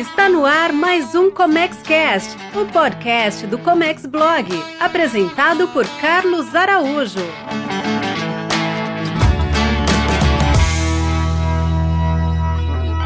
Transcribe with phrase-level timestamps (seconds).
[0.00, 4.48] Está no ar mais um Comex Cast, o podcast do Comex Blog,
[4.80, 7.18] apresentado por Carlos Araújo.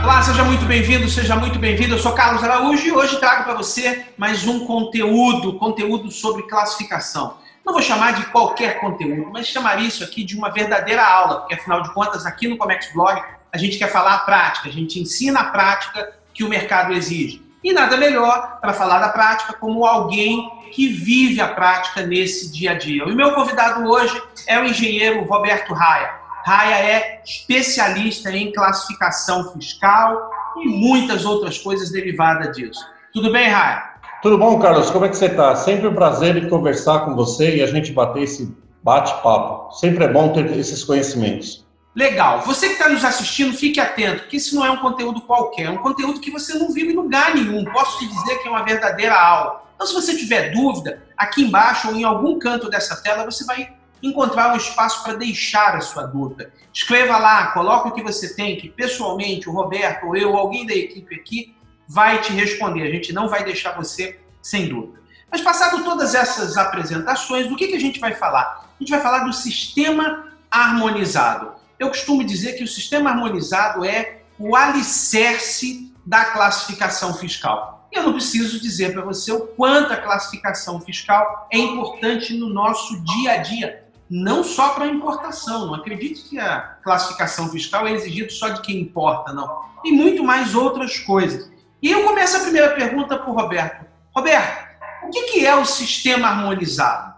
[0.04, 1.97] Olá, seja muito bem-vindo, seja muito bem-vindo.
[1.97, 7.38] Eu sou Carlos Araújo e hoje trago para você mais um conteúdo, conteúdo sobre classificação.
[7.67, 11.54] Não vou chamar de qualquer conteúdo, mas chamar isso aqui de uma verdadeira aula, porque
[11.54, 13.21] afinal de contas, aqui no Comex Blog,
[13.53, 17.43] a gente quer falar a prática, a gente ensina a prática que o mercado exige.
[17.62, 22.73] E nada melhor para falar da prática como alguém que vive a prática nesse dia
[22.73, 23.05] a dia.
[23.05, 26.11] O meu convidado hoje é o engenheiro Roberto Raia.
[26.45, 30.30] Raia é especialista em classificação fiscal
[30.62, 32.84] e muitas outras coisas derivadas disso.
[33.14, 33.95] Tudo bem, Raia?
[34.20, 34.91] Tudo bom, Carlos?
[34.91, 35.55] Como é que você está?
[35.56, 39.73] Sempre um prazer em conversar com você e a gente bater esse bate-papo.
[39.73, 41.64] Sempre é bom ter esses conhecimentos.
[41.95, 42.41] Legal.
[42.43, 45.71] Você que está nos assistindo, fique atento, porque isso não é um conteúdo qualquer, é
[45.71, 47.65] um conteúdo que você não viu em lugar nenhum.
[47.65, 49.64] Posso te dizer que é uma verdadeira aula.
[49.75, 53.72] Então, se você tiver dúvida, aqui embaixo ou em algum canto dessa tela, você vai
[54.03, 56.53] encontrar um espaço para deixar a sua dúvida.
[56.72, 60.67] Escreva lá, coloque o que você tem, que pessoalmente o Roberto ou eu, ou alguém
[60.67, 61.56] da equipe aqui,
[61.89, 62.83] vai te responder.
[62.83, 65.00] A gente não vai deixar você sem dúvida.
[65.31, 68.70] Mas passado todas essas apresentações, do que, que a gente vai falar?
[68.78, 71.53] A gente vai falar do sistema harmonizado.
[71.78, 77.89] Eu costumo dizer que o sistema harmonizado é o alicerce da classificação fiscal.
[77.92, 82.48] E eu não preciso dizer para você o quanto a classificação fiscal é importante no
[82.48, 85.66] nosso dia a dia, não só para importação.
[85.66, 89.48] Não acredite que a classificação fiscal é exigida só de quem importa, não.
[89.83, 91.50] Tem muito mais outras coisas.
[91.81, 93.84] E eu começo a primeira pergunta para o Roberto.
[94.14, 94.69] Roberto,
[95.05, 97.14] o que é o sistema harmonizado?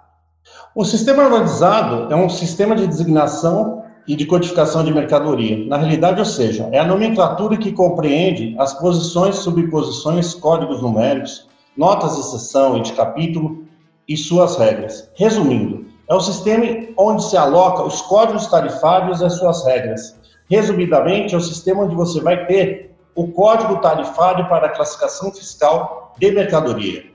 [0.75, 5.67] O sistema harmonizado é um sistema de designação e de codificação de mercadoria.
[5.67, 12.17] Na realidade, ou seja, é a nomenclatura que compreende as posições, subposições, códigos numéricos, notas
[12.17, 13.65] de seção e de capítulo
[14.09, 15.11] e suas regras.
[15.17, 16.65] Resumindo, é o sistema
[16.97, 20.17] onde se aloca os códigos tarifários e as suas regras.
[20.49, 26.15] Resumidamente, é o sistema onde você vai ter o código tarifário para a classificação fiscal
[26.19, 27.11] de mercadoria.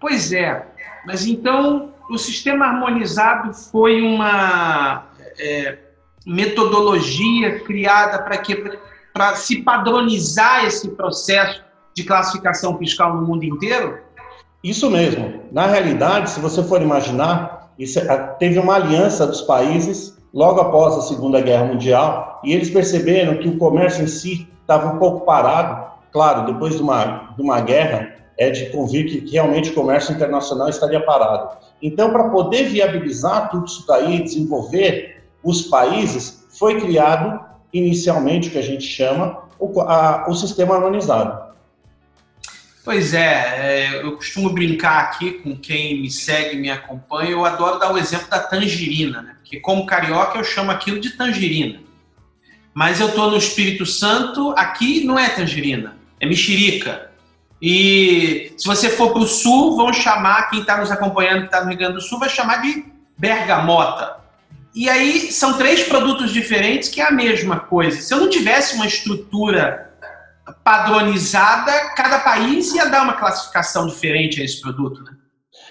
[0.00, 0.64] Pois é,
[1.06, 5.76] mas então o sistema harmonizado foi uma é,
[6.28, 8.78] metodologia criada para que
[9.12, 13.98] para se padronizar esse processo de classificação fiscal no mundo inteiro?
[14.62, 15.42] Isso mesmo.
[15.50, 21.00] Na realidade, se você for imaginar, é, teve uma aliança dos países logo após a
[21.00, 25.88] Segunda Guerra Mundial e eles perceberam que o comércio em si estava um pouco parado.
[26.12, 30.68] Claro, depois de uma, de uma guerra, é de convir que realmente o comércio internacional
[30.68, 31.56] estaria parado.
[31.82, 35.17] Então, para poder viabilizar tudo isso daí, desenvolver
[35.48, 37.40] os países, foi criado
[37.72, 41.48] inicialmente o que a gente chama o, a, o sistema harmonizado.
[42.84, 47.78] Pois é, é, eu costumo brincar aqui com quem me segue, me acompanha, eu adoro
[47.78, 49.36] dar o exemplo da tangerina, né?
[49.40, 51.80] Porque como carioca eu chamo aquilo de tangerina.
[52.72, 57.10] Mas eu estou no Espírito Santo, aqui não é tangerina, é mexerica.
[57.60, 61.62] E se você for para o sul, vão chamar, quem está nos acompanhando, que está
[61.62, 62.84] no Rio Grande do Sul, vai chamar de
[63.18, 64.17] bergamota.
[64.78, 68.00] E aí são três produtos diferentes que é a mesma coisa.
[68.00, 69.90] Se eu não tivesse uma estrutura
[70.62, 75.10] padronizada, cada país ia dar uma classificação diferente a esse produto, né?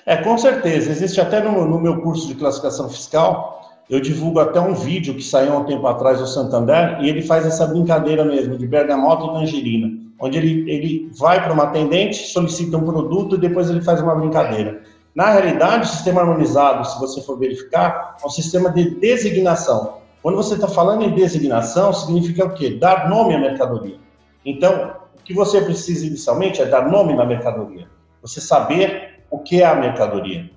[0.06, 0.91] É, com certeza.
[0.91, 5.24] Existe até no, no meu curso de classificação fiscal, eu divulgo até um vídeo que
[5.24, 9.24] saiu há um tempo atrás do Santander, e ele faz essa brincadeira mesmo, de bergamota
[9.24, 9.89] e tangerina,
[10.19, 14.16] onde ele, ele vai para uma atendente, solicita um produto e depois ele faz uma
[14.16, 14.81] brincadeira.
[15.17, 19.97] Na realidade, o sistema harmonizado, se você for verificar, é um sistema de designação.
[20.22, 22.78] Quando você está falando em designação, significa o quê?
[22.79, 23.97] Dar nome à mercadoria.
[24.45, 27.88] Então, o que você precisa inicialmente é dar nome na mercadoria.
[28.22, 30.51] Você saber o que é a mercadoria.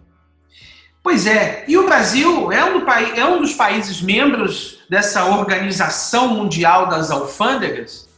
[1.03, 6.87] Pois é, e o Brasil é um, é um dos países membros dessa Organização Mundial
[6.87, 8.11] das Alfândegas?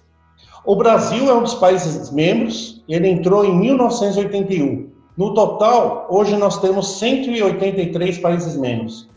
[0.65, 4.92] O Brasil é um dos países membros, ele entrou em 1981.
[5.17, 9.09] No total, hoje nós temos 183 países membros.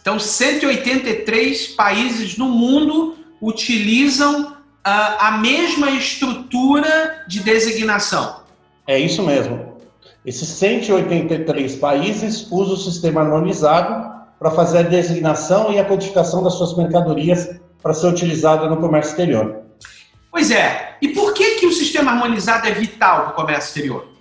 [0.00, 8.40] Então, 183 países no mundo utilizam a, a mesma estrutura de designação.
[8.86, 9.76] É isso mesmo.
[10.24, 16.54] Esses 183 países usam o sistema harmonizado para fazer a designação e a codificação das
[16.54, 19.62] suas mercadorias para ser utilizada no comércio exterior.
[20.30, 20.96] Pois é.
[21.00, 24.15] E por que, que o sistema harmonizado é vital para o comércio exterior?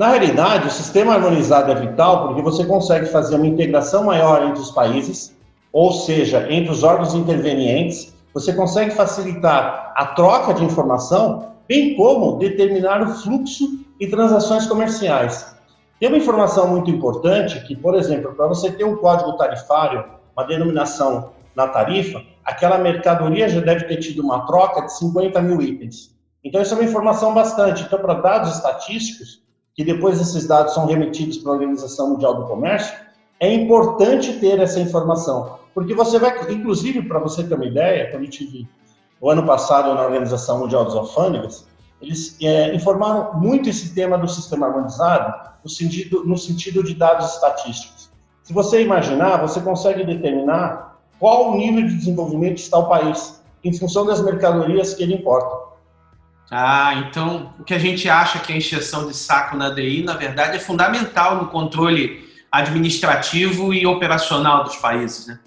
[0.00, 4.62] Na realidade, o sistema harmonizado é vital porque você consegue fazer uma integração maior entre
[4.62, 5.36] os países,
[5.74, 12.38] ou seja, entre os órgãos intervenientes, você consegue facilitar a troca de informação bem como
[12.38, 15.54] determinar o fluxo e transações comerciais.
[15.98, 20.02] Tem uma informação muito importante que, por exemplo, para você ter um código tarifário,
[20.34, 25.60] uma denominação na tarifa, aquela mercadoria já deve ter tido uma troca de 50 mil
[25.60, 26.16] itens.
[26.42, 27.82] Então, isso é uma informação bastante.
[27.82, 29.40] Então, para dados estatísticos,
[29.80, 32.94] que depois esses dados são remetidos para a Organização Mundial do Comércio,
[33.40, 35.58] é importante ter essa informação.
[35.72, 38.68] Porque você vai, inclusive, para você ter uma ideia, quando eu tive
[39.18, 41.66] o ano passado na Organização Mundial dos Alfândegas,
[41.98, 47.32] eles é, informaram muito esse tema do sistema harmonizado no sentido, no sentido de dados
[47.32, 48.10] estatísticos.
[48.42, 53.72] Se você imaginar, você consegue determinar qual o nível de desenvolvimento está o país, em
[53.72, 55.69] função das mercadorias que ele importa.
[56.50, 60.14] Ah, então o que a gente acha que é encheção de saco na DI, na
[60.14, 65.38] verdade, é fundamental no controle administrativo e operacional dos países, né?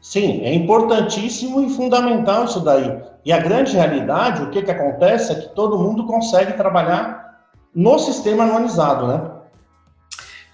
[0.00, 3.00] Sim, é importantíssimo e fundamental isso daí.
[3.24, 7.98] E a grande realidade, o que, que acontece é que todo mundo consegue trabalhar no
[7.98, 9.30] sistema harmonizado, né?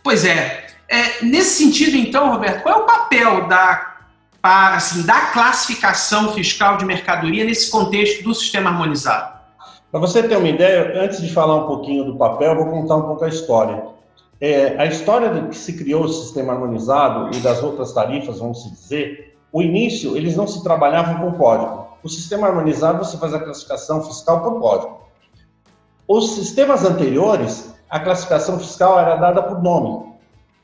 [0.03, 0.67] Pois é.
[0.89, 3.97] é nesse sentido, então, Roberto, qual é o papel da,
[4.43, 9.35] assim, da classificação fiscal de mercadoria nesse contexto do sistema harmonizado?
[9.95, 13.03] Para você ter uma ideia, antes de falar um pouquinho do papel, vou contar um
[13.03, 13.81] pouco a história.
[14.41, 18.69] É, a história de que se criou o sistema harmonizado e das outras tarifas, vamos
[18.69, 21.87] dizer, o início, eles não se trabalhavam com código.
[22.03, 24.99] O sistema harmonizado, você faz a classificação fiscal por código.
[26.09, 30.13] Os sistemas anteriores, a classificação fiscal era dada por nome.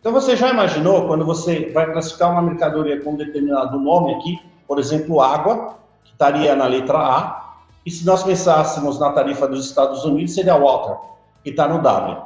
[0.00, 4.40] Então, você já imaginou quando você vai classificar uma mercadoria com um determinado nome aqui,
[4.66, 7.49] por exemplo, água, que estaria na letra A,
[7.84, 10.96] e se nós pensássemos na tarifa dos Estados Unidos, seria water,
[11.42, 12.16] que está no W.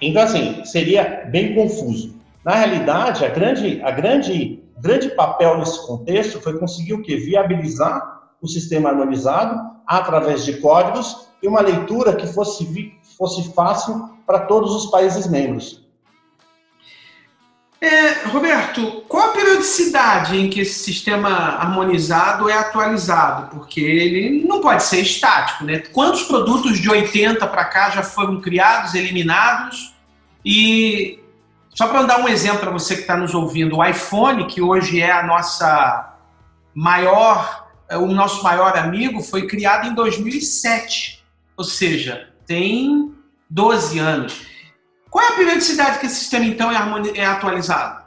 [0.00, 2.14] Então, assim, seria bem confuso.
[2.44, 7.16] Na realidade, a grande, a grande o grande papel nesse contexto foi conseguir o quê?
[7.16, 14.40] Viabilizar o sistema harmonizado através de códigos e uma leitura que fosse, fosse fácil para
[14.40, 15.85] todos os países membros.
[17.78, 23.50] É, Roberto, qual a periodicidade em que esse sistema harmonizado é atualizado?
[23.54, 25.80] Porque ele não pode ser estático, né?
[25.92, 29.94] Quantos produtos de 80 para cá já foram criados, eliminados?
[30.44, 31.20] E
[31.74, 34.98] só para dar um exemplo para você que está nos ouvindo, o iPhone, que hoje
[34.98, 36.14] é a nossa
[36.74, 41.22] maior, é, o nosso maior amigo, foi criado em 2007,
[41.54, 43.14] ou seja, tem
[43.50, 44.46] 12 anos.
[45.16, 46.76] Qual é a periodicidade que esse sistema então é,
[47.18, 48.02] é atualizado?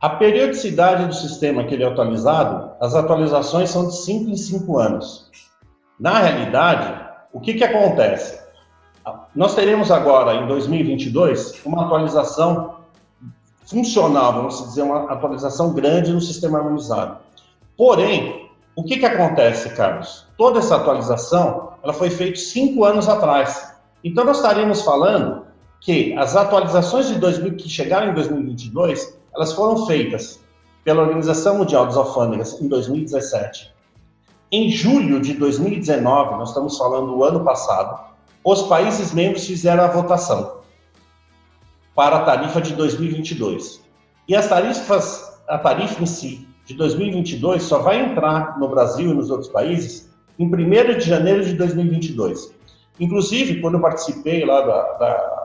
[0.00, 4.78] A periodicidade do sistema que ele é atualizado, as atualizações são de 5 em 5
[4.78, 5.28] anos.
[5.98, 6.94] Na realidade,
[7.32, 8.40] o que, que acontece?
[9.34, 12.82] Nós teremos agora, em 2022, uma atualização
[13.66, 17.16] funcional, vamos dizer, uma atualização grande no sistema harmonizado.
[17.76, 20.24] Porém, o que, que acontece, Carlos?
[20.36, 23.74] Toda essa atualização ela foi feita cinco anos atrás.
[24.04, 25.47] Então, nós estaríamos falando
[25.80, 30.40] que as atualizações de 2000 que chegaram em 2022, elas foram feitas
[30.84, 33.72] pela Organização Mundial dos Alfândegas em 2017.
[34.50, 38.08] Em julho de 2019, nós estamos falando do ano passado,
[38.42, 40.58] os países membros fizeram a votação
[41.94, 43.82] para a tarifa de 2022.
[44.26, 49.14] E as tarifas, a tarifa em si de 2022 só vai entrar no Brasil e
[49.14, 50.08] nos outros países
[50.38, 52.54] em 1 de janeiro de 2022.
[53.00, 55.37] Inclusive, quando eu participei lá da, da,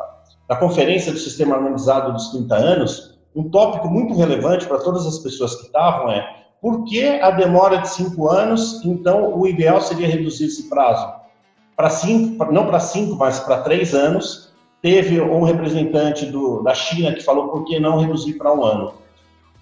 [0.53, 5.19] da conferência do Sistema Harmonizado dos 30 anos, um tópico muito relevante para todas as
[5.19, 10.07] pessoas que estavam é por que a demora de cinco anos, então o ideal seria
[10.07, 11.11] reduzir esse prazo
[11.75, 17.13] para cinco, não para cinco, mas para três anos, Teve um representante do, da China
[17.13, 18.93] que falou por que não reduzir para um ano.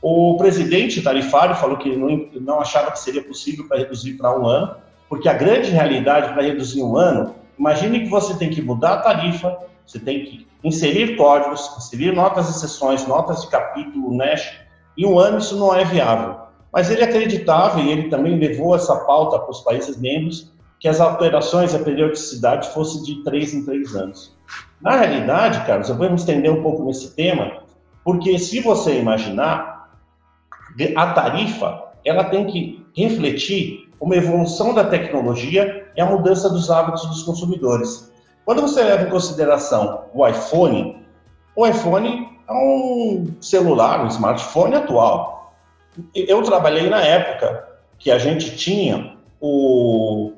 [0.01, 4.47] O presidente tarifário falou que não, não achava que seria possível para reduzir para um
[4.47, 4.75] ano,
[5.07, 8.97] porque a grande realidade para reduzir um ano, imagine que você tem que mudar a
[8.97, 14.59] tarifa, você tem que inserir códigos, inserir notas de sessões, notas de capítulo, NESH,
[14.97, 16.35] e um ano isso não é viável.
[16.71, 20.99] Mas ele acreditava, e ele também levou essa pauta para os países membros, que as
[20.99, 24.35] alterações, a periodicidade fosse de três em três anos.
[24.81, 27.61] Na realidade, Carlos, eu vou me estender um pouco nesse tema,
[28.03, 29.91] porque se você imaginar,
[30.95, 37.05] a tarifa, ela tem que refletir uma evolução da tecnologia e a mudança dos hábitos
[37.05, 38.10] dos consumidores.
[38.51, 41.01] Quando você leva em consideração o iPhone,
[41.55, 45.53] o iPhone é um celular, um smartphone atual.
[46.13, 47.65] Eu trabalhei na época
[47.97, 50.33] que a gente tinha o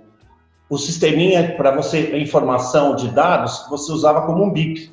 [0.69, 4.91] o sisteminha para você, informação de dados, você usava como um BIP.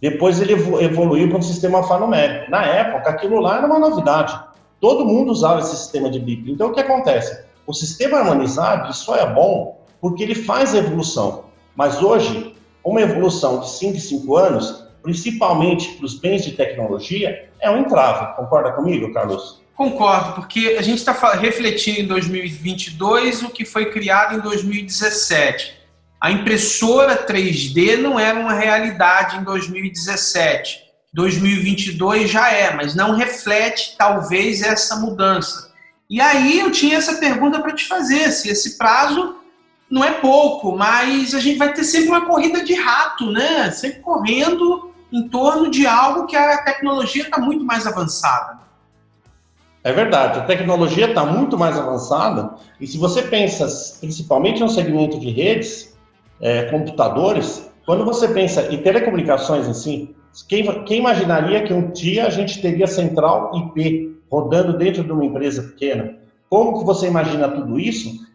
[0.00, 2.48] Depois ele evoluiu para um sistema alfanumérico.
[2.48, 4.38] Na época, aquilo lá era uma novidade.
[4.80, 6.52] Todo mundo usava esse sistema de BIP.
[6.52, 7.44] Então, o que acontece?
[7.66, 11.45] O sistema harmonizado só é bom porque ele faz evolução.
[11.76, 17.50] Mas hoje, uma evolução de 5 em 5 anos, principalmente para os bens de tecnologia,
[17.60, 18.34] é um entrave.
[18.34, 19.60] Concorda comigo, Carlos?
[19.74, 25.76] Concordo, porque a gente está refletindo em 2022 o que foi criado em 2017.
[26.18, 30.80] A impressora 3D não era uma realidade em 2017.
[31.12, 35.70] 2022 já é, mas não reflete talvez essa mudança.
[36.08, 39.35] E aí eu tinha essa pergunta para te fazer, se esse prazo
[39.90, 43.70] não é pouco, mas a gente vai ter sempre uma corrida de rato, né?
[43.70, 48.58] Sempre correndo em torno de algo que a tecnologia está muito mais avançada.
[49.84, 53.68] É verdade, a tecnologia está muito mais avançada e se você pensa
[54.00, 55.96] principalmente no segmento de redes,
[56.40, 60.14] é, computadores, quando você pensa em telecomunicações si,
[60.48, 65.24] quem, quem imaginaria que um dia a gente teria central IP rodando dentro de uma
[65.24, 66.16] empresa pequena?
[66.50, 68.26] Como que você imagina tudo isso?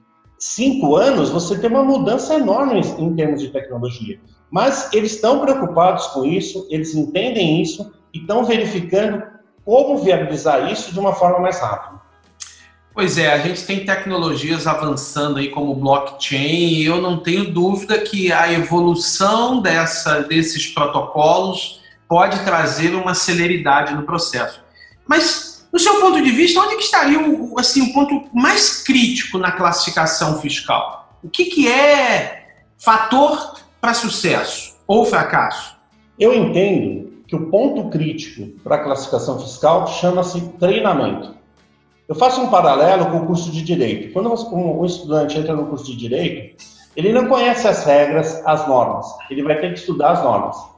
[0.41, 4.19] Cinco anos, você tem uma mudança enorme em, termos de tecnologia.
[4.49, 9.21] Mas eles estão preocupados com isso, eles entendem isso e estão verificando
[9.63, 12.01] como viabilizar isso de uma forma mais rápida.
[12.91, 17.99] Pois é, a gente tem tecnologias avançando aí como blockchain e eu não tenho dúvida
[17.99, 24.59] que a evolução dessa, desses protocolos pode trazer uma celeridade no processo.
[25.07, 29.37] Mas, no seu ponto de vista, onde que estaria o, assim, o ponto mais crítico
[29.37, 31.17] na classificação fiscal?
[31.23, 32.45] O que, que é
[32.77, 35.77] fator para sucesso ou fracasso?
[36.19, 41.33] Eu entendo que o ponto crítico para a classificação fiscal chama-se treinamento.
[42.07, 44.11] Eu faço um paralelo com o curso de direito.
[44.11, 46.61] Quando um estudante entra no curso de direito,
[46.97, 49.07] ele não conhece as regras, as normas.
[49.29, 50.70] Ele vai ter que estudar as normas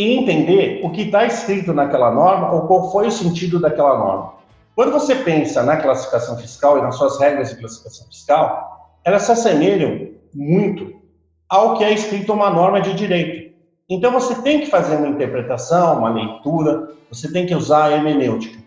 [0.00, 4.32] e entender o que está escrito naquela norma ou qual foi o sentido daquela norma.
[4.74, 9.32] Quando você pensa na classificação fiscal e nas suas regras de classificação fiscal, elas se
[9.32, 10.90] assemelham muito
[11.46, 13.54] ao que é escrito uma norma de direito.
[13.90, 18.58] Então você tem que fazer uma interpretação, uma leitura, você tem que usar a hermenêutica.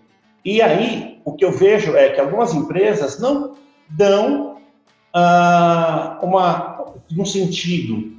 [0.45, 3.55] E aí, o que eu vejo é que algumas empresas não
[3.89, 4.57] dão
[5.11, 8.12] ah, uma, um sentido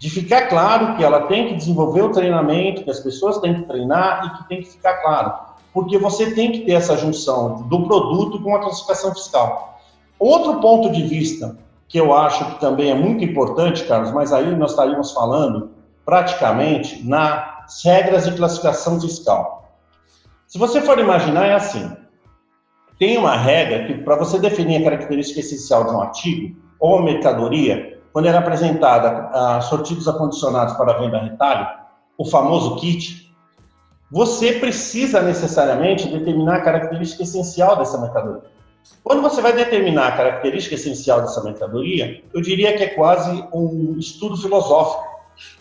[0.00, 3.68] de ficar claro que ela tem que desenvolver o treinamento, que as pessoas têm que
[3.68, 5.34] treinar e que tem que ficar claro.
[5.74, 9.78] Porque você tem que ter essa junção do produto com a classificação fiscal.
[10.18, 14.56] Outro ponto de vista que eu acho que também é muito importante, Carlos, mas aí
[14.56, 19.70] nós estaríamos falando praticamente nas regras de classificação fiscal.
[20.46, 21.94] Se você for imaginar, é assim:
[22.98, 27.04] tem uma regra que, para você definir a característica essencial de um artigo ou uma
[27.04, 31.66] mercadoria, quando era apresentada a sortidos acondicionados para venda retalho,
[32.18, 33.34] o famoso kit,
[34.10, 38.42] você precisa necessariamente determinar a característica essencial dessa mercadoria.
[39.04, 43.96] Quando você vai determinar a característica essencial dessa mercadoria, eu diria que é quase um
[43.98, 45.04] estudo filosófico,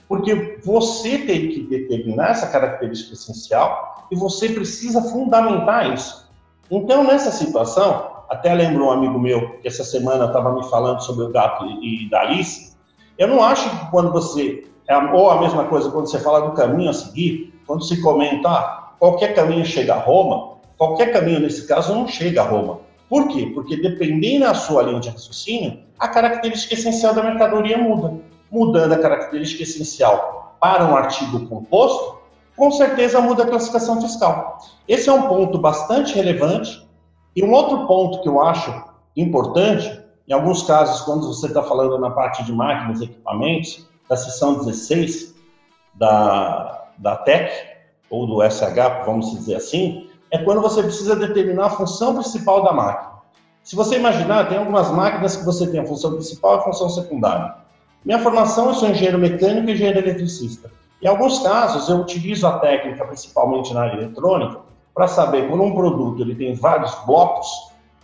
[0.08, 6.28] porque você tem que determinar essa característica essencial e você precisa fundamentar isso.
[6.72, 11.26] Então, nessa situação, até lembro um amigo meu que essa semana estava me falando sobre
[11.26, 12.78] o gato e, da Alice,
[13.18, 16.54] eu não acho que quando você, é ou a mesma coisa quando você fala do
[16.54, 21.68] caminho a seguir, quando se comenta, ah, qualquer caminho chega a Roma, qualquer caminho nesse
[21.68, 22.80] caso não chega a Roma.
[23.10, 23.52] Por quê?
[23.54, 28.14] Porque dependendo da sua linha de raciocínio, a característica essencial da mercadoria muda.
[28.52, 32.20] Mudando a característica essencial para um artigo composto,
[32.56, 34.60] com certeza muda a classificação fiscal.
[34.88, 36.88] Esse é um ponto bastante relevante.
[37.36, 38.84] E um outro ponto que eu acho
[39.16, 44.18] importante, em alguns casos, quando você está falando na parte de máquinas e equipamentos, da
[44.18, 45.36] seção 16
[45.96, 47.70] da, da TEC,
[48.10, 52.72] ou do SH, vamos dizer assim, é quando você precisa determinar a função principal da
[52.72, 53.10] máquina.
[53.64, 56.90] Se você imaginar, tem algumas máquinas que você tem a função principal e a função
[56.90, 57.56] secundária.
[58.04, 60.72] Minha formação, eu sou engenheiro mecânico e engenheiro eletricista.
[61.02, 64.62] Em alguns casos, eu utilizo a técnica, principalmente na área eletrônica,
[64.94, 67.48] para saber quando um produto ele tem vários blocos,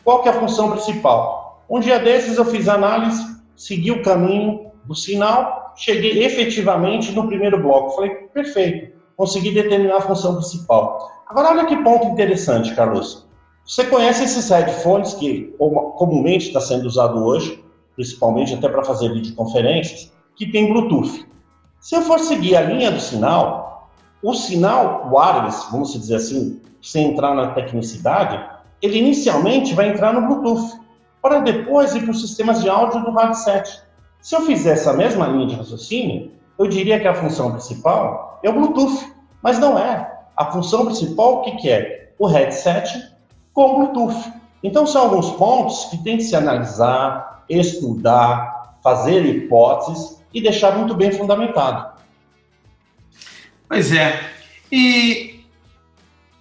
[0.04, 1.64] qual que é a função principal.
[1.70, 3.24] Um dia desses eu fiz análise,
[3.56, 7.96] segui o caminho do sinal, cheguei efetivamente no primeiro bloco.
[7.96, 11.12] Falei, perfeito, consegui determinar a função principal.
[11.28, 13.26] Agora, olha que ponto interessante, Carlos.
[13.66, 17.64] Você conhece esses headphones que comumente está sendo usado hoje,
[17.96, 21.26] principalmente até para fazer videoconferências, que tem Bluetooth.
[21.80, 23.90] Se eu for seguir a linha do sinal,
[24.22, 28.40] o sinal wireless, vamos dizer assim, sem entrar na tecnicidade,
[28.80, 30.80] ele inicialmente vai entrar no Bluetooth,
[31.20, 33.82] para depois ir para os sistemas de áudio do headset.
[34.22, 38.50] Se eu fizer essa mesma linha de raciocínio, eu diria que a função principal é
[38.50, 39.12] o Bluetooth,
[39.42, 40.14] mas não é.
[40.38, 42.14] A função principal, o que, que é?
[42.20, 43.12] O headset
[43.52, 44.32] com Bluetooth.
[44.62, 50.94] Então, são alguns pontos que tem que se analisar, estudar, fazer hipóteses e deixar muito
[50.94, 51.96] bem fundamentado.
[53.68, 54.20] Pois é.
[54.72, 55.25] E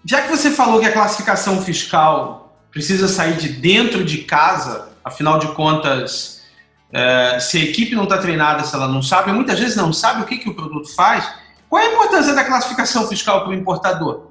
[0.04, 5.38] já que você falou que a classificação fiscal precisa sair de dentro de casa, afinal
[5.38, 6.42] de contas,
[6.92, 10.22] é, se a equipe não está treinada, se ela não sabe, muitas vezes não sabe
[10.22, 11.28] o que, que o produto faz,
[11.68, 14.26] qual é a importância da classificação fiscal para o importador?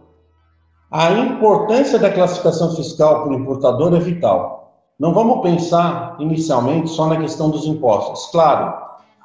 [0.92, 4.78] A importância da classificação fiscal para o importador é vital.
[5.00, 8.30] Não vamos pensar inicialmente só na questão dos impostos.
[8.32, 8.74] Claro,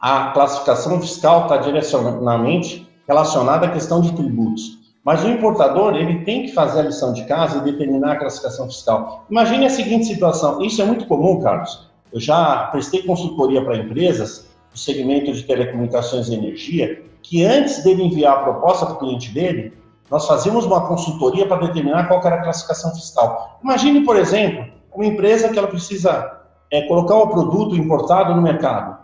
[0.01, 4.78] a classificação fiscal está direcionadamente relacionada à questão de tributos.
[5.05, 8.67] Mas o importador, ele tem que fazer a lição de casa e determinar a classificação
[8.67, 9.25] fiscal.
[9.31, 11.89] Imagine a seguinte situação, isso é muito comum, Carlos.
[12.13, 18.03] Eu já prestei consultoria para empresas do segmento de telecomunicações e energia, que antes dele
[18.03, 19.73] enviar a proposta para o cliente dele,
[20.11, 23.59] nós fazíamos uma consultoria para determinar qual era a classificação fiscal.
[23.63, 26.39] Imagine, por exemplo, uma empresa que ela precisa
[26.71, 28.99] é, colocar o um produto importado no mercado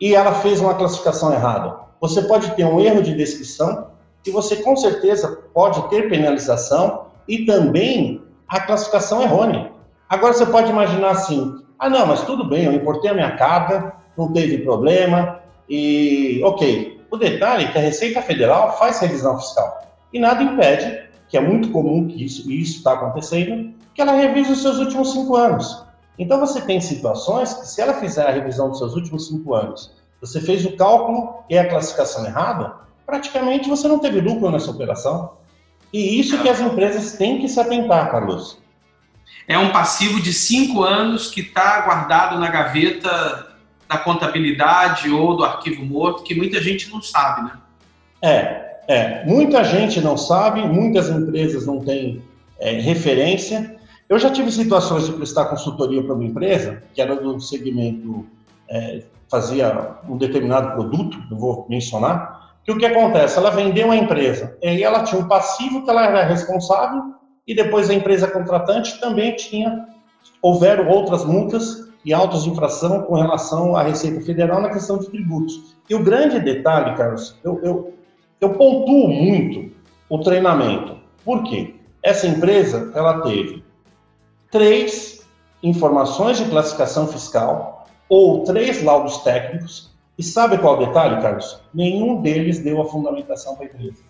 [0.00, 1.76] e ela fez uma classificação errada.
[2.00, 3.88] Você pode ter um erro de descrição
[4.26, 9.72] e você com certeza pode ter penalização e também a classificação errônea.
[10.08, 13.94] Agora você pode imaginar assim: ah, não, mas tudo bem, eu importei a minha carga,
[14.16, 17.00] não teve problema e ok.
[17.10, 19.82] O detalhe é que a Receita Federal faz revisão fiscal.
[20.12, 24.62] E nada impede, que é muito comum que isso está acontecendo, que ela revise os
[24.62, 25.84] seus últimos cinco anos.
[26.18, 29.92] Então você tem situações que, se ela fizer a revisão dos seus últimos cinco anos,
[30.20, 32.74] você fez o cálculo e a classificação errada,
[33.10, 35.32] praticamente você não teve lucro nessa operação.
[35.92, 38.58] E isso que as empresas têm que se atentar, Carlos.
[39.48, 43.48] É um passivo de cinco anos que está guardado na gaveta
[43.88, 47.52] da contabilidade ou do arquivo morto, que muita gente não sabe, né?
[48.22, 52.22] É, é, muita gente não sabe, muitas empresas não têm
[52.60, 53.76] é, referência.
[54.08, 58.26] Eu já tive situações de prestar consultoria para uma empresa, que era do segmento,
[58.68, 63.38] é, fazia um determinado produto, não vou mencionar, que o que acontece?
[63.38, 67.14] Ela vendeu a empresa, e ela tinha um passivo que ela era responsável,
[67.46, 69.86] e depois a empresa contratante também tinha,
[70.42, 75.08] houveram outras multas e autos de infração com relação à Receita Federal na questão de
[75.08, 75.76] tributos.
[75.88, 77.94] E o grande detalhe, Carlos, eu, eu
[78.40, 79.70] eu pontuo muito
[80.08, 80.96] o treinamento.
[81.24, 81.74] Por quê?
[82.02, 83.62] Essa empresa, ela teve
[84.50, 85.20] três
[85.62, 89.89] informações de classificação fiscal ou três laudos técnicos.
[90.20, 91.62] E sabe qual o detalhe, Carlos?
[91.72, 94.02] Nenhum deles deu a fundamentação para a empresa.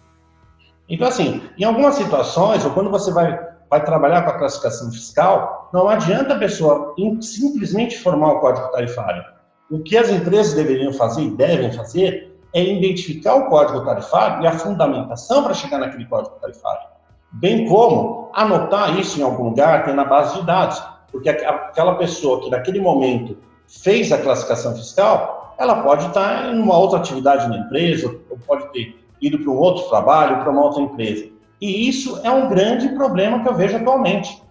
[0.89, 3.39] Então, assim, em algumas situações, ou quando você vai,
[3.71, 9.23] vai trabalhar com a classificação fiscal, não adianta a pessoa simplesmente formar o código tarifário.
[9.71, 14.49] O que as empresas deveriam fazer e devem fazer é identificar o código tarifário e
[14.49, 16.89] a fundamentação para chegar naquele código tarifário.
[17.35, 22.51] Bem como anotar isso em algum lugar, na base de dados, porque aquela pessoa que
[22.51, 28.17] naquele momento fez a classificação fiscal, ela pode estar em uma outra atividade na empresa,
[28.31, 31.29] ou pode ter ido para um outro trabalho, para uma outra empresa.
[31.61, 34.43] E isso é um grande problema que eu vejo atualmente.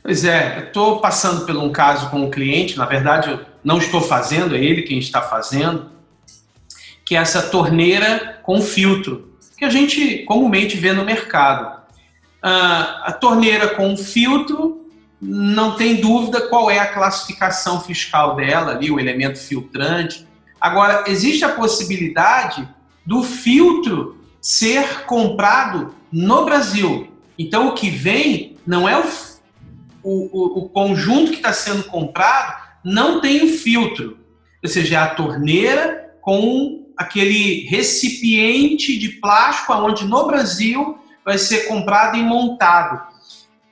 [0.00, 4.00] Pois é, estou passando por um caso com um cliente, na verdade eu não estou
[4.00, 5.90] fazendo, é ele quem está fazendo,
[7.04, 11.82] que é essa torneira com filtro, que a gente comumente vê no mercado.
[12.40, 14.83] Ah, a torneira com filtro,
[15.20, 20.26] não tem dúvida qual é a classificação fiscal dela, ali, o elemento filtrante.
[20.60, 22.68] Agora, existe a possibilidade
[23.04, 27.12] do filtro ser comprado no Brasil.
[27.38, 29.04] Então, o que vem não é o,
[30.02, 34.18] o, o conjunto que está sendo comprado, não tem o filtro.
[34.62, 41.66] Ou seja, é a torneira com aquele recipiente de plástico onde no Brasil vai ser
[41.66, 43.13] comprado e montado.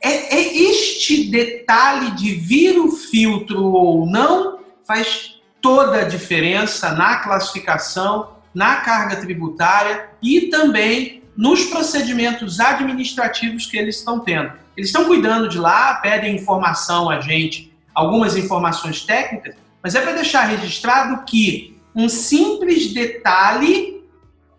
[0.03, 7.19] É, é este detalhe de vir o filtro ou não faz toda a diferença na
[7.19, 14.53] classificação, na carga tributária e também nos procedimentos administrativos que eles estão tendo.
[14.77, 20.13] Eles estão cuidando de lá, pedem informação a gente, algumas informações técnicas, mas é para
[20.13, 24.02] deixar registrado que um simples detalhe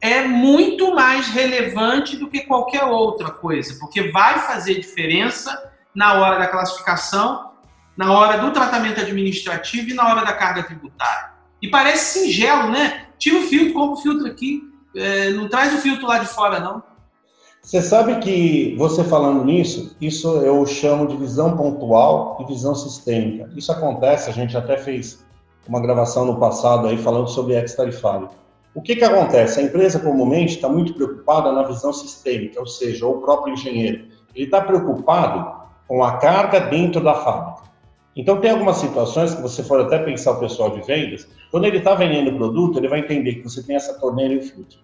[0.04, 6.40] é muito mais relevante do que qualquer outra coisa, porque vai fazer diferença na hora
[6.40, 7.52] da classificação,
[7.96, 11.32] na hora do tratamento administrativo e na hora da carga tributária.
[11.62, 13.06] E parece singelo, né?
[13.18, 14.62] Tira o filtro, compra o filtro aqui,
[14.94, 16.84] é, não traz o filtro lá de fora, não.
[17.62, 23.50] Você sabe que você falando nisso, isso eu chamo de visão pontual e visão sistêmica.
[23.56, 25.26] Isso acontece, a gente até fez
[25.66, 28.43] uma gravação no passado aí falando sobre ex-tarifário.
[28.76, 29.60] O que, que acontece?
[29.60, 34.06] A empresa comumente está muito preocupada na visão sistêmica, ou seja, o próprio engenheiro.
[34.34, 37.64] Ele está preocupado com a carga dentro da fábrica.
[38.16, 41.78] Então, tem algumas situações que você for até pensar o pessoal de vendas, quando ele
[41.78, 44.80] está vendendo o produto, ele vai entender que você tem essa torneira e o filtro.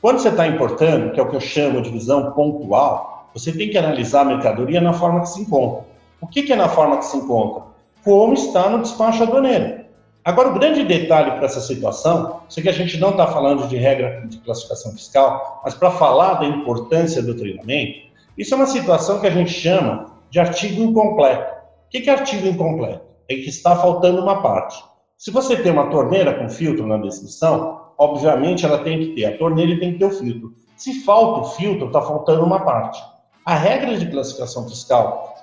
[0.00, 3.70] Quando você está importando, que é o que eu chamo de visão pontual, você tem
[3.70, 5.84] que analisar a mercadoria na forma que se encontra.
[6.20, 7.62] O que, que é na forma que se encontra?
[8.04, 9.84] Como está no despacho aduaneiro.
[10.24, 13.76] Agora, o grande detalhe para essa situação, sei que a gente não está falando de
[13.76, 19.20] regra de classificação fiscal, mas para falar da importância do treinamento, isso é uma situação
[19.20, 21.54] que a gente chama de artigo incompleto.
[21.86, 23.00] O que é artigo incompleto?
[23.28, 24.82] É que está faltando uma parte.
[25.16, 29.38] Se você tem uma torneira com filtro na descrição, obviamente ela tem que ter a
[29.38, 30.52] torneira e tem que ter o filtro.
[30.76, 33.02] Se falta o filtro, está faltando uma parte.
[33.44, 35.34] A regra de classificação fiscal,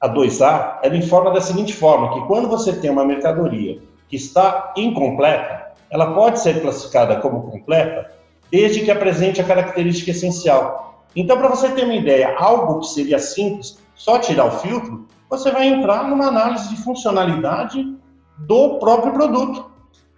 [0.00, 3.78] a 2A, ela informa da seguinte forma, que quando você tem uma mercadoria
[4.08, 8.10] que está incompleta, ela pode ser classificada como completa
[8.50, 11.04] desde que apresente a característica essencial.
[11.14, 15.50] Então, para você ter uma ideia, algo que seria simples, só tirar o filtro, você
[15.50, 17.84] vai entrar numa análise de funcionalidade
[18.38, 19.70] do próprio produto.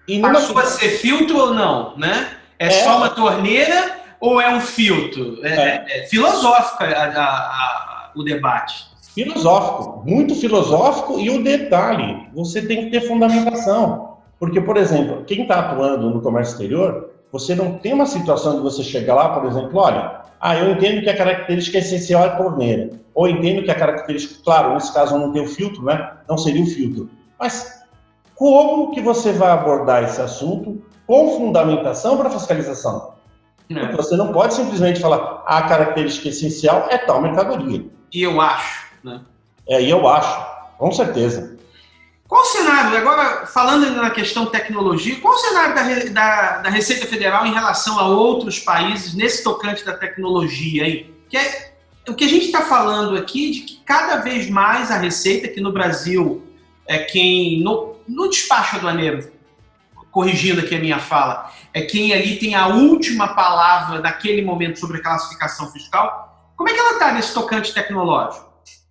[0.07, 0.35] E numa...
[0.35, 2.37] Passou a ser filtro ou não, né?
[2.59, 5.39] É, é, só uma torneira ou é um filtro?
[5.45, 6.01] É, é.
[6.01, 8.90] é filosófico a, a, a, o debate.
[9.25, 11.19] Filosófico, muito filosófico.
[11.19, 14.17] E o detalhe, você tem que ter fundamentação.
[14.39, 18.63] Porque, por exemplo, quem está atuando no comércio exterior, você não tem uma situação de
[18.63, 22.91] você chegar lá, por exemplo, olha, ah, eu entendo que a característica essencial é torneira.
[23.15, 26.13] Ou entendo que a característica, claro, nesse caso não tem o filtro, né?
[26.29, 27.11] Não seria o filtro.
[27.39, 27.81] Mas
[28.35, 33.13] como que você vai abordar esse assunto com fundamentação para fiscalização?
[33.69, 33.93] É.
[33.93, 37.85] Você não pode simplesmente falar a característica essencial é tal mercadoria.
[38.13, 39.21] E eu acho, né?
[39.69, 40.47] É, e eu acho,
[40.79, 41.59] com certeza.
[42.31, 47.05] Qual o cenário, agora falando na questão tecnologia, qual o cenário da, da, da, Receita
[47.05, 51.13] Federal em relação a outros países nesse tocante da tecnologia aí?
[51.29, 51.73] Que é,
[52.09, 55.61] o que a gente está falando aqui de que cada vez mais a Receita, que
[55.61, 56.43] no Brasil
[56.87, 59.33] é quem, no, no despacho aduaneiro,
[60.11, 64.99] corrigindo aqui a minha fala, é quem ali tem a última palavra naquele momento sobre
[64.99, 68.50] a classificação fiscal, como é que ela está nesse tocante tecnológico?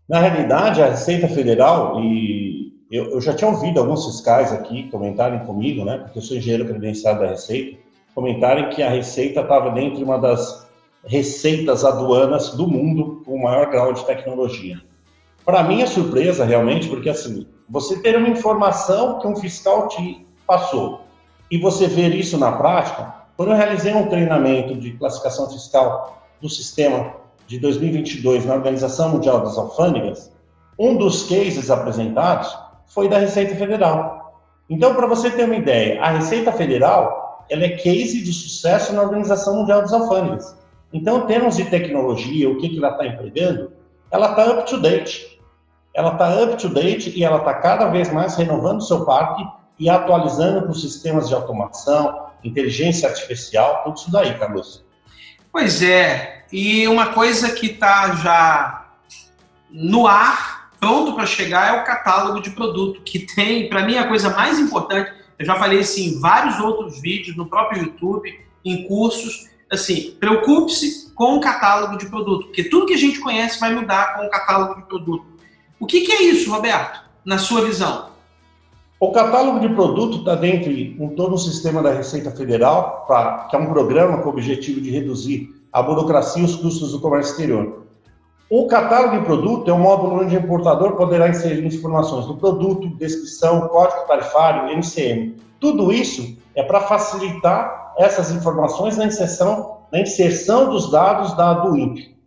[0.09, 5.45] Na realidade, a Receita Federal e eu, eu, já tinha ouvido alguns fiscais aqui comentarem
[5.45, 7.77] comigo, né, porque eu sou engenheiro credenciado da Receita,
[8.15, 10.67] comentarem que a Receita estava dentro de uma das
[11.05, 14.81] receitas aduanas do mundo com o maior grau de tecnologia.
[15.45, 20.25] Para mim é surpresa realmente, porque assim, você ter uma informação que um fiscal te
[20.47, 21.01] passou
[21.51, 26.49] e você ver isso na prática, quando eu realizei um treinamento de classificação fiscal do
[26.49, 27.13] sistema
[27.49, 30.31] de 2022 na Organização Mundial das Alfândegas,
[30.77, 34.39] um dos cases apresentados foi da Receita Federal.
[34.69, 39.01] Então, para você ter uma ideia, a Receita Federal ela é case de sucesso na
[39.01, 40.55] Organização Mundial dos Alfândegas.
[40.93, 43.71] Então, em termos de tecnologia, o que, que ela está empregando,
[44.11, 45.41] ela está up to date.
[45.95, 49.43] Ela está up to date e ela está cada vez mais renovando seu parque
[49.79, 54.85] e atualizando com sistemas de automação, inteligência artificial, tudo isso daí, Carlos.
[55.51, 58.87] Pois é, e uma coisa que está já
[59.69, 64.07] no ar pronto para chegar é o catálogo de produto, que tem, para mim, a
[64.07, 65.11] coisa mais importante.
[65.37, 68.33] Eu já falei isso em vários outros vídeos, no próprio YouTube,
[68.63, 69.49] em cursos.
[69.71, 74.15] Assim, preocupe-se com o catálogo de produto, porque tudo que a gente conhece vai mudar
[74.15, 75.25] com o catálogo de produto.
[75.79, 78.09] O que, que é isso, Roberto, na sua visão?
[78.99, 83.55] O catálogo de produto está dentro de todo o sistema da Receita Federal, pra, que
[83.55, 87.31] é um programa com o objetivo de reduzir a burocracia e os custos do comércio
[87.31, 87.85] exterior.
[88.49, 92.89] O catálogo de produto é um módulo onde o importador poderá inserir informações do produto,
[92.97, 95.37] descrição, código tarifário, MCM.
[95.59, 101.77] Tudo isso é para facilitar essas informações na inserção, na inserção dos dados da do
[101.77, 102.17] INPE.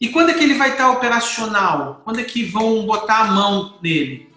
[0.00, 2.00] E quando é que ele vai estar operacional?
[2.04, 4.30] Quando é que vão botar a mão nele?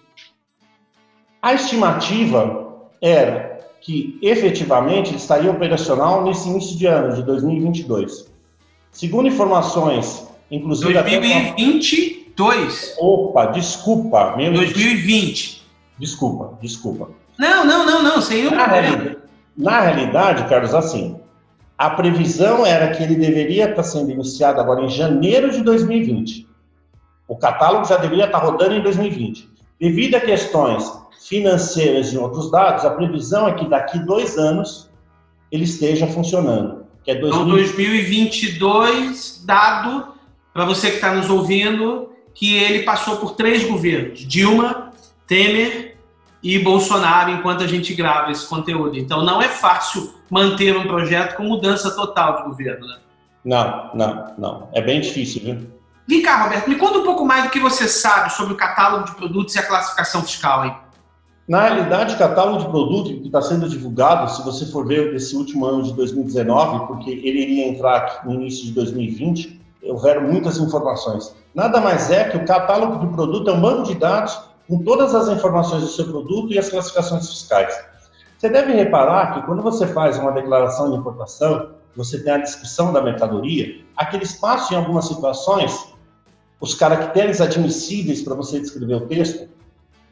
[1.41, 3.54] A estimativa era
[3.85, 8.25] que efetivamente estaria operacional nesse início de ano de 2022.
[8.91, 12.93] Segundo informações Inclusive 2022.
[12.93, 13.03] Até...
[13.03, 14.35] Opa, desculpa.
[14.35, 15.63] Meu 2020.
[15.99, 17.09] Desculpa, desculpa.
[17.37, 19.17] Não, não, não, não, sem na, realidade,
[19.57, 21.19] na realidade, Carlos, assim,
[21.77, 26.47] a previsão era que ele deveria estar sendo iniciado agora em janeiro de 2020.
[27.27, 29.49] O catálogo já deveria estar rodando em 2020.
[29.79, 30.91] Devido a questões
[31.27, 34.89] financeiras e outros dados, a previsão é que daqui dois anos
[35.51, 36.85] ele esteja funcionando.
[37.03, 37.43] Que é 2020.
[37.43, 40.07] Então, 2022, dado
[40.53, 44.91] para você que está nos ouvindo, que ele passou por três governos: Dilma,
[45.27, 45.97] Temer
[46.41, 48.97] e Bolsonaro, enquanto a gente grava esse conteúdo.
[48.97, 52.97] Então não é fácil manter um projeto com mudança total de governo, né?
[53.43, 54.69] Não, não, não.
[54.73, 55.74] É bem difícil, viu?
[56.07, 59.05] Vem cá, Roberto, me conta um pouco mais do que você sabe sobre o catálogo
[59.05, 60.73] de produtos e a classificação fiscal aí.
[61.47, 65.35] Na realidade, o catálogo de produto que está sendo divulgado, se você for ver esse
[65.35, 71.35] último ano de 2019, porque ele iria entrar no início de 2020, houveram muitas informações.
[71.53, 75.13] Nada mais é que o catálogo de produto é um banco de dados com todas
[75.13, 77.75] as informações do seu produto e as classificações fiscais.
[78.37, 82.91] Você deve reparar que quando você faz uma declaração de importação, você tem a descrição
[82.91, 85.94] da mercadoria, aquele espaço em algumas situações
[86.59, 89.47] os caracteres admissíveis para você descrever o texto,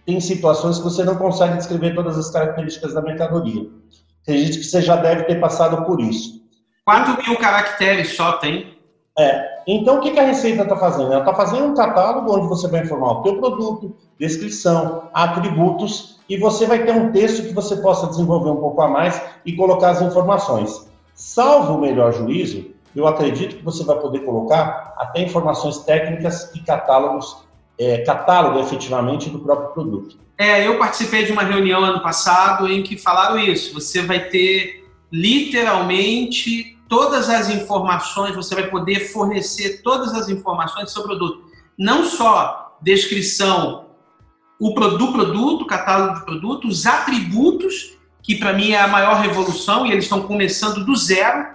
[0.06, 3.69] tem situações que você não consegue descrever todas as características da mercadoria.
[4.27, 6.41] Gente que você já deve ter passado por isso.
[6.86, 8.73] 4 mil caracteres só tem?
[9.17, 9.53] É.
[9.67, 11.13] Então, o que a Receita está fazendo?
[11.13, 16.38] Ela está fazendo um catálogo onde você vai informar o teu produto, descrição, atributos, e
[16.38, 19.91] você vai ter um texto que você possa desenvolver um pouco a mais e colocar
[19.91, 20.88] as informações.
[21.13, 26.60] Salvo o melhor juízo, eu acredito que você vai poder colocar até informações técnicas e
[26.60, 27.38] catálogos,
[27.79, 30.17] é, catálogo efetivamente do próprio produto.
[30.38, 33.73] É, eu participei de uma reunião ano passado em que falaram isso.
[33.73, 40.91] Você vai ter literalmente todas as informações, você vai poder fornecer todas as informações do
[40.91, 41.45] seu produto.
[41.77, 43.86] Não só descrição
[44.60, 49.86] o do produto, catálogo de produto, os atributos, que para mim é a maior revolução,
[49.86, 51.47] e eles estão começando do zero,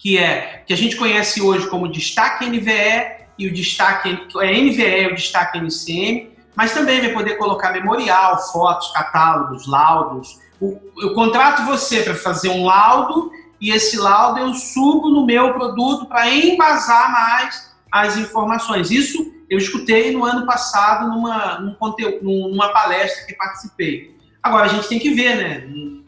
[0.00, 5.12] que é que a gente conhece hoje como destaque NVE e o destaque é NVE
[5.12, 10.38] o destaque NCM, mas também vai poder colocar memorial, fotos, catálogos, laudos.
[10.60, 16.06] eu contrato você para fazer um laudo e esse laudo eu subo no meu produto
[16.06, 18.90] para embasar mais as informações.
[18.90, 24.16] Isso eu escutei no ano passado numa, num conteúdo, numa palestra que participei.
[24.42, 26.02] Agora a gente tem que ver, né?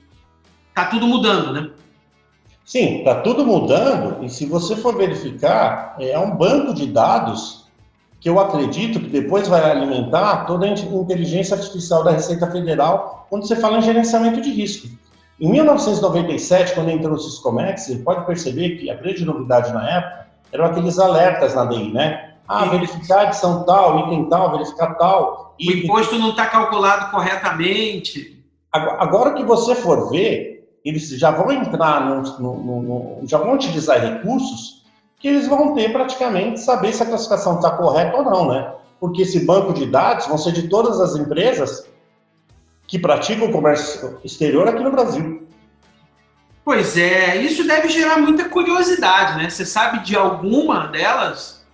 [0.74, 1.70] Tá tudo mudando, né?
[2.64, 7.66] Sim, está tudo mudando e se você for verificar, é um banco de dados
[8.20, 13.46] que eu acredito que depois vai alimentar toda a inteligência artificial da Receita Federal quando
[13.46, 14.88] você fala em gerenciamento de risco.
[15.40, 20.26] Em 1997, quando entrou o Syscomex, você pode perceber que a grande novidade na época
[20.52, 22.34] eram aqueles alertas na DI, né?
[22.46, 25.56] Ah, verificar edição tal, item tal, verificar tal.
[25.58, 28.44] O imposto não está calculado corretamente.
[28.70, 30.51] Agora que você for ver,
[30.84, 34.82] eles já vão entrar, no, no, no, já vão utilizar recursos
[35.18, 38.72] que eles vão ter praticamente saber se a classificação está correta ou não, né?
[38.98, 41.88] Porque esse banco de dados vão ser de todas as empresas
[42.88, 45.46] que praticam comércio exterior aqui no Brasil.
[46.64, 49.48] Pois é, isso deve gerar muita curiosidade, né?
[49.48, 51.64] Você sabe de alguma delas?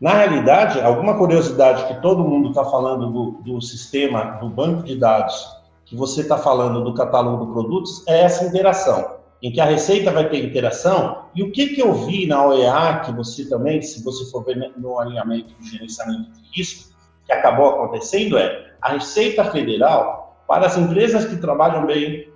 [0.00, 4.96] Na realidade, alguma curiosidade que todo mundo está falando do, do sistema, do banco de
[4.96, 5.63] dados
[5.94, 10.10] que você está falando do catálogo de produtos é essa interação, em que a receita
[10.10, 11.26] vai ter interação.
[11.34, 14.72] E o que, que eu vi na OEA, que você também, se você for ver
[14.76, 16.92] no alinhamento do gerenciamento de risco,
[17.24, 22.28] que acabou acontecendo, é a Receita Federal, para as empresas que trabalham bem,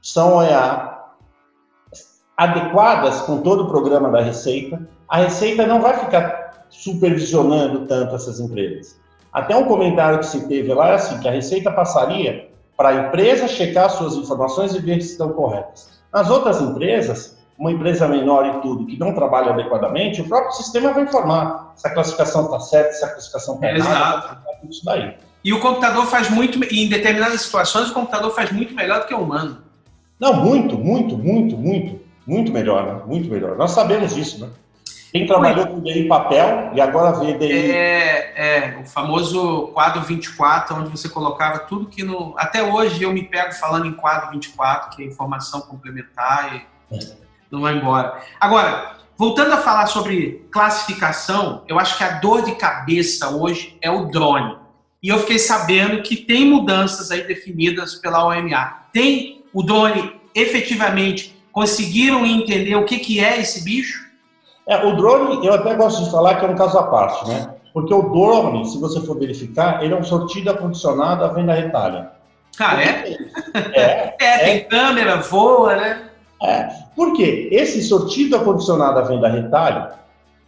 [0.00, 0.92] são OEA,
[2.36, 8.40] adequadas com todo o programa da Receita, a Receita não vai ficar supervisionando tanto essas
[8.40, 8.98] empresas.
[9.32, 13.08] Até um comentário que se teve lá é assim, que a Receita passaria para a
[13.08, 16.00] empresa checar suas informações e ver se estão corretas.
[16.12, 20.92] Nas outras empresas, uma empresa menor e tudo, que não trabalha adequadamente, o próprio sistema
[20.92, 25.16] vai informar se a classificação está certa, se a classificação está errada, tudo isso daí.
[25.44, 29.14] E o computador faz muito, em determinadas situações, o computador faz muito melhor do que
[29.14, 29.58] o humano.
[30.18, 33.02] Não, muito, muito, muito, muito, muito melhor, né?
[33.06, 33.56] Muito melhor.
[33.56, 34.48] Nós sabemos disso, né?
[35.12, 37.52] Quem trabalhou com DI papel e agora vê DI.
[37.52, 42.34] É, é, o famoso quadro 24, onde você colocava tudo que no.
[42.38, 46.54] Até hoje eu me pego falando em quadro 24, que é informação complementar
[46.90, 46.98] e é.
[47.50, 48.22] não vai embora.
[48.40, 53.90] Agora, voltando a falar sobre classificação, eu acho que a dor de cabeça hoje é
[53.90, 54.56] o drone.
[55.02, 58.78] E eu fiquei sabendo que tem mudanças aí definidas pela OMA.
[58.94, 64.10] Tem o drone efetivamente conseguiram entender o que, que é esse bicho?
[64.66, 67.54] É, o drone, eu até gosto de falar que é um caso à parte, né?
[67.72, 72.10] Porque o drone, se você for verificar, ele é um sortido acondicionado à venda retalha.
[72.60, 73.16] Ah, é?
[73.74, 74.60] É, é tem é.
[74.60, 76.02] câmera, voa, né?
[76.42, 76.68] É.
[76.94, 77.48] Por quê?
[77.50, 79.88] Esse sortido acondicionado à venda retalho,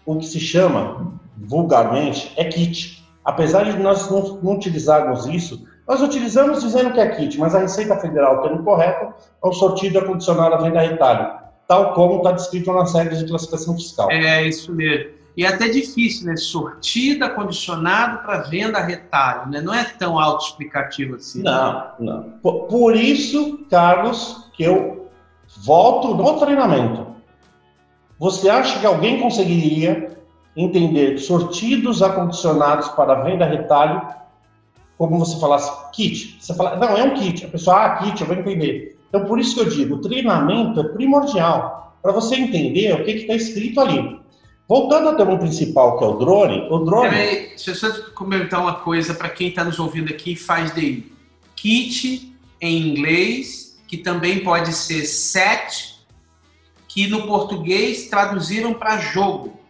[0.04, 3.02] o que se chama, vulgarmente, é kit.
[3.24, 7.60] Apesar de nós não, não utilizarmos isso, nós utilizamos dizendo que é kit, mas a
[7.60, 12.72] Receita Federal, tendo correto, é o sortido acondicionado à venda retalho tal como está descrito
[12.72, 14.10] nas regras de classificação fiscal.
[14.10, 15.10] É, isso mesmo.
[15.36, 16.36] E é até difícil, né?
[16.36, 19.60] Sortida, condicionado para venda a retalho, né?
[19.60, 21.42] Não é tão autoexplicativo assim.
[21.42, 22.22] Não, não.
[22.40, 25.08] Por, por isso, Carlos, que eu
[25.62, 27.06] volto no treinamento.
[28.18, 30.16] Você acha que alguém conseguiria
[30.56, 34.06] entender sortidos acondicionados para venda retalho,
[34.96, 36.38] como você falasse kit.
[36.40, 37.44] Você fala, não, é um kit.
[37.44, 38.93] A pessoa, ah, kit, eu vou entender.
[39.14, 43.12] Então, por isso que eu digo, o treinamento é primordial para você entender o que
[43.12, 44.20] está escrito ali.
[44.68, 47.10] Voltando ao tema principal, que é o drone, o drone...
[47.10, 51.12] Deixa eu só comentar uma coisa para quem está nos ouvindo aqui e faz DI.
[51.54, 56.04] Kit em inglês, que também pode ser set,
[56.88, 59.60] que no português traduziram para jogo.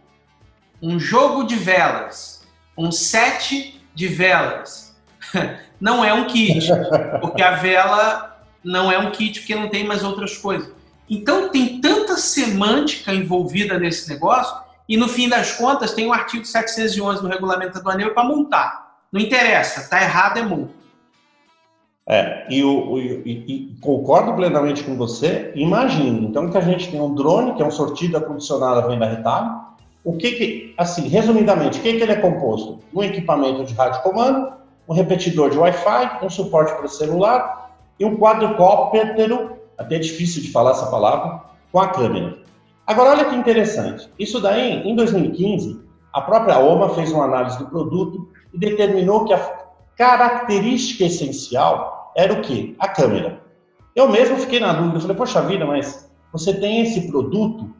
[0.81, 2.43] Um jogo de velas,
[2.75, 4.97] um set de velas.
[5.79, 6.67] Não é um kit,
[7.21, 8.34] porque a vela
[8.65, 10.69] não é um kit, porque não tem mais outras coisas.
[11.09, 14.57] Então tem tanta semântica envolvida nesse negócio
[14.89, 18.97] e no fim das contas tem o artigo 711 do regulamento aduaneiro para multar.
[19.11, 20.73] Não interessa, está errado é multa.
[22.07, 25.51] É, e, concordo plenamente com você.
[25.55, 29.07] Imagine, então, que a gente tem um drone, que é um sortido acondicionado à venda
[29.07, 29.59] retalho.
[30.03, 32.79] O que que, assim, resumidamente, o que que ele é composto?
[32.93, 34.53] Um equipamento de rádio comando,
[34.87, 37.64] um repetidor de Wi-Fi, um suporte para celular
[37.99, 42.37] e um quadricóptero, até difícil de falar essa palavra, com a câmera.
[42.87, 44.09] Agora, olha que interessante.
[44.19, 45.81] Isso daí, em 2015,
[46.13, 49.65] a própria OMA fez uma análise do produto e determinou que a
[49.97, 52.75] característica essencial era o quê?
[52.79, 53.41] A câmera.
[53.95, 57.73] Eu mesmo fiquei na dúvida, falei, poxa vida, mas você tem esse produto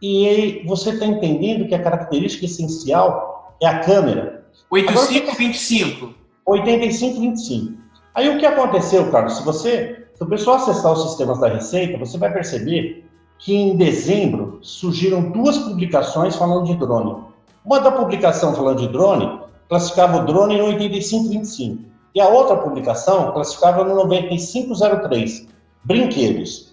[0.00, 4.46] e você está entendendo que a característica essencial é a câmera.
[4.70, 6.14] 8525.
[6.46, 7.83] 8525.
[8.14, 9.38] Aí o que aconteceu, Carlos?
[9.38, 13.04] Se você, se o pessoal acessar os sistemas da Receita, você vai perceber
[13.38, 17.16] que em dezembro surgiram duas publicações falando de drone.
[17.64, 21.82] Uma da publicação falando de drone classificava o drone no 8525
[22.14, 25.48] e a outra publicação classificava no 9503,
[25.82, 26.72] brinquedos.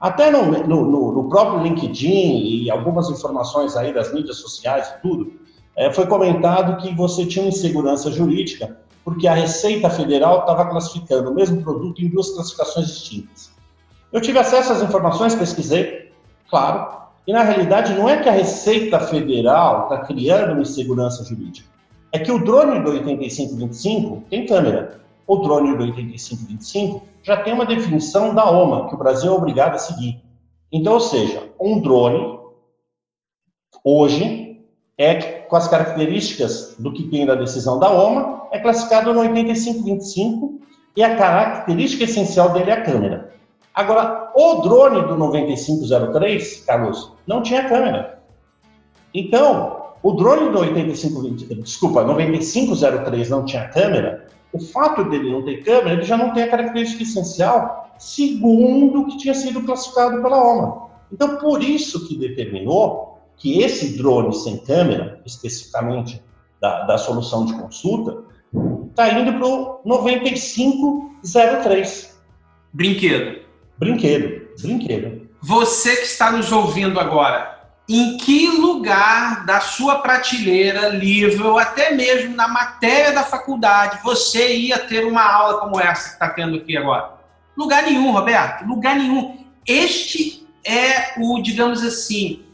[0.00, 5.32] Até no, no, no, próprio LinkedIn e algumas informações aí das mídias sociais e tudo,
[5.76, 11.34] é, foi comentado que você tinha insegurança jurídica porque a Receita Federal estava classificando o
[11.34, 13.50] mesmo produto em duas classificações distintas.
[14.12, 16.00] Eu tive acesso às informações, pesquisei,
[16.50, 17.00] Claro.
[17.26, 21.68] E na realidade não é que a Receita Federal está criando uma insegurança jurídica.
[22.12, 25.00] É que o drone do 8525 tem câmera.
[25.26, 29.76] O drone do 8525 já tem uma definição da OMA, que o Brasil é obrigado
[29.76, 30.20] a seguir.
[30.72, 32.40] Então, ou seja, um drone,
[33.84, 34.39] hoje,
[35.00, 35.14] é
[35.48, 40.60] com as características do que tem da decisão da OMA, é classificado no 8525
[40.94, 43.32] e a característica essencial dele é a câmera.
[43.74, 48.20] Agora, o drone do 9503, Carlos, não tinha câmera.
[49.14, 51.30] Então, o drone do 85,
[51.62, 54.26] desculpa, 9503 não tinha câmera.
[54.52, 59.06] O fato dele não ter câmera, ele já não tem a característica essencial, segundo o
[59.06, 60.90] que tinha sido classificado pela OMA.
[61.10, 63.09] Então, por isso que determinou
[63.40, 66.22] que esse drone sem câmera, especificamente
[66.60, 68.22] da, da solução de consulta,
[68.90, 72.20] está indo para o 9503.
[72.72, 73.40] Brinquedo.
[73.78, 75.28] Brinquedo, brinquedo.
[75.40, 81.94] Você que está nos ouvindo agora, em que lugar da sua prateleira, livro, ou até
[81.94, 86.58] mesmo na matéria da faculdade, você ia ter uma aula como essa que está tendo
[86.58, 87.14] aqui agora?
[87.56, 89.46] Lugar nenhum, Roberto, lugar nenhum.
[89.66, 92.44] Este é o, digamos assim,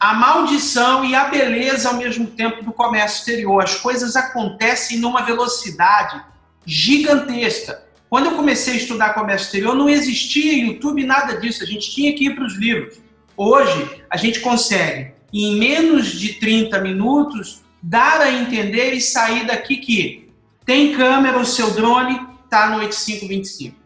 [0.00, 3.62] a maldição e a beleza ao mesmo tempo do comércio exterior.
[3.62, 6.24] As coisas acontecem numa velocidade
[6.64, 7.84] gigantesca.
[8.08, 11.62] Quando eu comecei a estudar comércio exterior, não existia YouTube, nada disso.
[11.62, 12.98] A gente tinha que ir para os livros.
[13.36, 19.76] Hoje, a gente consegue, em menos de 30 minutos, dar a entender e sair daqui
[19.76, 20.30] que
[20.64, 23.76] tem câmera, o seu drone está no 8525.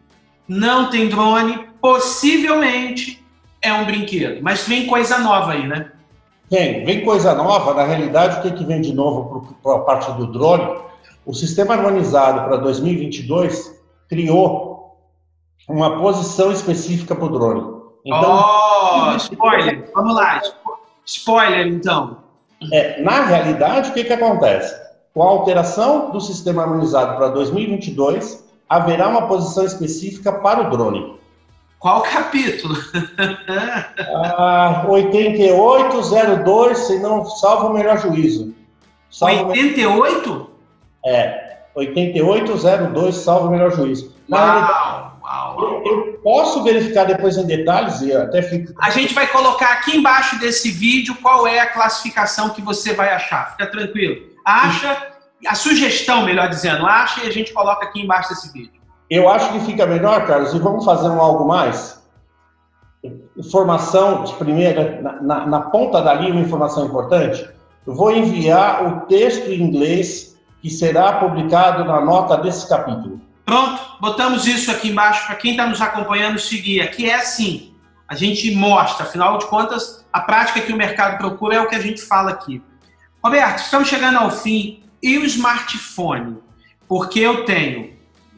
[0.47, 3.23] Não tem drone, possivelmente
[3.61, 4.41] é um brinquedo.
[4.41, 5.91] Mas vem coisa nova aí, né?
[6.49, 7.73] Vem, vem coisa nova.
[7.73, 10.79] Na realidade, o que, é que vem de novo para a parte do drone?
[11.25, 14.95] O sistema harmonizado para 2022 criou
[15.67, 17.75] uma posição específica para o drone.
[18.05, 19.91] Então, oh, spoiler!
[19.95, 20.41] Vamos lá,
[21.05, 22.17] spoiler então.
[22.71, 24.75] É, na realidade, o que, que acontece?
[25.13, 31.15] Com a alteração do sistema harmonizado para 2022, haverá uma posição específica para o drone.
[31.79, 32.75] Qual capítulo?
[34.37, 38.55] ah, 8802, se não salvo o melhor juízo.
[39.09, 40.33] Salvo 88?
[40.33, 40.47] Me...
[41.11, 44.15] É, 8802, salvo o melhor juízo.
[44.31, 48.73] Uau, uau, eu, eu, posso verificar depois em detalhes e até fico.
[48.81, 53.09] A gente vai colocar aqui embaixo desse vídeo qual é a classificação que você vai
[53.09, 53.51] achar.
[53.51, 54.33] Fica tranquilo.
[54.43, 55.13] Acha,
[55.45, 58.74] a sugestão, melhor dizendo, acha e a gente coloca aqui embaixo desse vídeo.
[59.09, 62.03] Eu acho que fica melhor, Carlos, e vamos fazer um algo mais?
[63.37, 67.47] Informação de primeira, na, na, na ponta da linha, uma informação importante.
[67.85, 73.21] Eu vou enviar o texto em inglês que será publicado na nota desse capítulo.
[73.45, 76.81] Pronto, botamos isso aqui embaixo para quem está nos acompanhando seguir.
[76.81, 77.75] Aqui é assim:
[78.07, 81.75] a gente mostra, afinal de contas, a prática que o mercado procura é o que
[81.75, 82.59] a gente fala aqui.
[83.23, 84.83] Roberto, estamos chegando ao fim.
[85.01, 86.37] E o smartphone?
[86.87, 87.94] Porque eu tenho.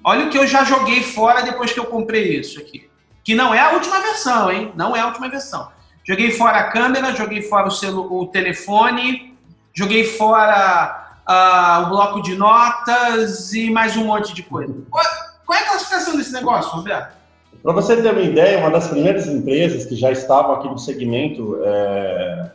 [0.07, 2.89] Olha o que eu já joguei fora depois que eu comprei isso aqui.
[3.25, 4.71] Que não é a última versão, hein?
[4.73, 5.67] Não é a última versão.
[6.01, 9.37] Joguei fora a câmera, joguei fora o, celu o telefone,
[9.73, 14.73] joguei fora uh, o bloco de notas e mais um monte de coisa.
[14.89, 17.17] Qual, é a classificação desse negócio, Roberto?
[17.61, 21.59] Para você ter uma ideia, uma das primeiras empresas que já estavam aqui no segmento
[21.65, 22.51] é,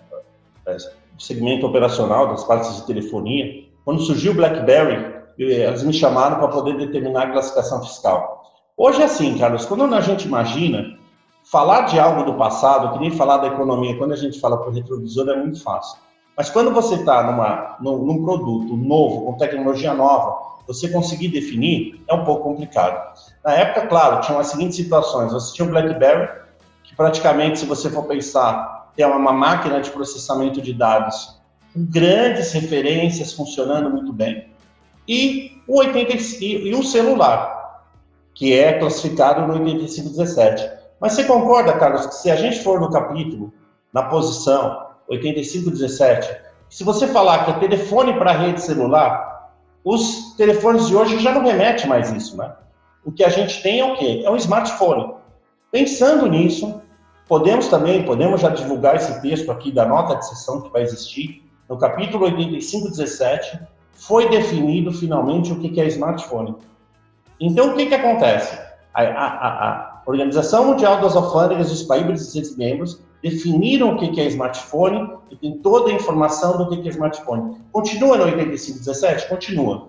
[0.68, 0.76] é
[1.18, 5.20] segmento operacional das partes de telefonia, quando surgiu o BlackBerry,
[5.51, 8.43] eles me chamaram para poder determinar a classificação fiscal.
[8.76, 10.97] Hoje é assim, Carlos, quando a gente imagina
[11.51, 14.72] falar de algo do passado, que nem falar da economia, quando a gente fala por
[14.72, 15.99] retrovisor é muito fácil.
[16.36, 22.14] Mas quando você está num, num produto novo, com tecnologia nova, você conseguir definir é
[22.14, 23.14] um pouco complicado.
[23.45, 25.32] Na época, claro, tinham as seguintes situações.
[25.32, 26.28] Você tinha o BlackBerry,
[26.84, 31.40] que praticamente, se você for pensar ter uma máquina de processamento de dados
[31.72, 34.51] com grandes referências funcionando muito bem,
[35.07, 37.84] e o, 85, e o celular,
[38.34, 40.70] que é classificado no 8517.
[41.00, 43.53] Mas você concorda, Carlos, que se a gente for no capítulo,
[43.92, 46.40] na posição 8517,
[46.70, 49.50] se você falar que é telefone para rede celular,
[49.84, 52.55] os telefones de hoje já não remetem mais isso, né?
[53.05, 54.22] O que a gente tem é o quê?
[54.24, 55.14] É um smartphone.
[55.70, 56.80] Pensando nisso,
[57.32, 61.42] Podemos também, podemos já divulgar esse texto aqui da nota de sessão que vai existir.
[61.66, 63.59] No capítulo 8517,
[64.07, 66.57] foi definido finalmente o que é smartphone.
[67.40, 68.59] Então, o que, que acontece?
[68.92, 73.98] A, a, a Organização Mundial das Alfândegas e os países e seus membros definiram o
[73.98, 77.57] que é smartphone e tem toda a informação do que é smartphone.
[77.70, 79.28] Continua no 8517?
[79.28, 79.88] Continua.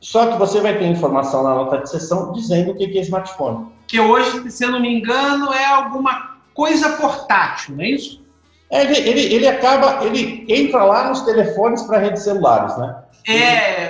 [0.00, 3.66] Só que você vai ter informação na nota de sessão dizendo o que é smartphone.
[3.86, 8.22] Que hoje, se eu não me engano, é alguma coisa portátil, não é isso?
[8.70, 13.02] É, ele, ele, ele acaba, ele entra lá nos telefones para redes celulares, né?
[13.26, 13.88] É,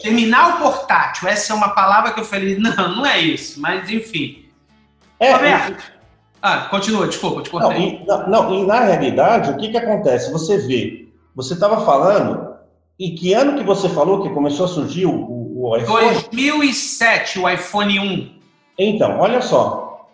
[0.00, 4.44] terminal portátil, essa é uma palavra que eu falei, não, não é isso, mas enfim.
[5.18, 5.92] É, Roberto,
[6.42, 8.02] ah, continua, desculpa, te cortei.
[8.06, 10.32] Não, e, não, e na realidade, o que, que acontece?
[10.32, 12.54] Você vê, você estava falando,
[12.98, 16.12] em que ano que você falou que começou a surgir o, o, o iPhone?
[16.14, 18.40] 2007, o iPhone 1.
[18.78, 20.08] Então, olha só,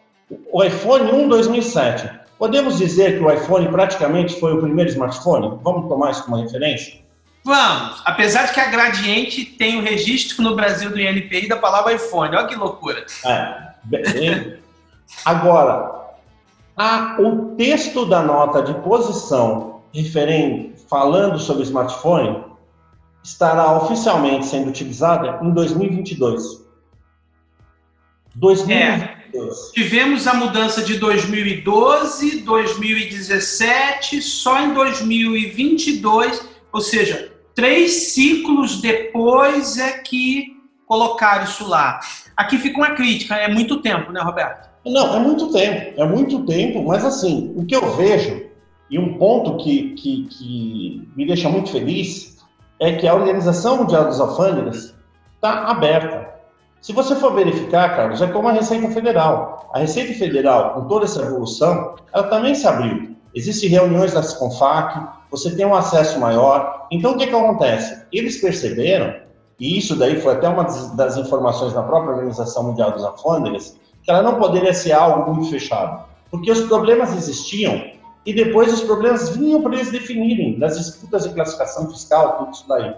[0.52, 2.10] o iPhone 1 2007.
[2.38, 5.58] Podemos dizer que o iPhone praticamente foi o primeiro smartphone?
[5.62, 7.05] Vamos tomar isso como referência?
[7.46, 8.02] Vamos.
[8.04, 12.34] Apesar de que a Gradiente tem o registro no Brasil do INPI da palavra iPhone.
[12.34, 13.06] Olha que loucura.
[13.24, 13.68] É.
[13.84, 14.58] Bem,
[15.24, 16.16] agora,
[16.76, 22.42] a, o texto da nota de posição referente, falando sobre smartphone
[23.22, 26.66] estará oficialmente sendo utilizada em 2022.
[28.34, 28.68] 2022.
[28.72, 29.72] É.
[29.72, 39.98] Tivemos a mudança de 2012, 2017, só em 2022, ou seja, três ciclos depois é
[39.98, 41.98] que colocaram isso lá.
[42.36, 44.70] Aqui fica uma crítica, é muito tempo, né, Roberto?
[44.84, 48.44] Não, é muito tempo, é muito tempo, mas assim, o que eu vejo,
[48.88, 52.36] e um ponto que, que, que me deixa muito feliz,
[52.78, 54.94] é que a Organização Mundial dos Alfândegas
[55.34, 56.36] está aberta
[56.86, 59.68] se você for verificar, Carlos, é como a Receita Federal.
[59.74, 63.16] A Receita Federal, com toda essa evolução, ela também se abriu.
[63.34, 66.86] Existem reuniões da CONFAC, você tem um acesso maior.
[66.90, 68.04] Então, o que, que acontece?
[68.12, 69.14] Eles perceberam,
[69.58, 70.64] e isso daí foi até uma
[70.94, 75.50] das informações da própria Organização Mundial dos Alfândegas, que ela não poderia ser algo muito
[75.50, 76.04] fechado.
[76.30, 77.90] Porque os problemas existiam
[78.24, 82.64] e depois os problemas vinham para eles definirem, das disputas de classificação fiscal, tudo isso
[82.68, 82.94] daí.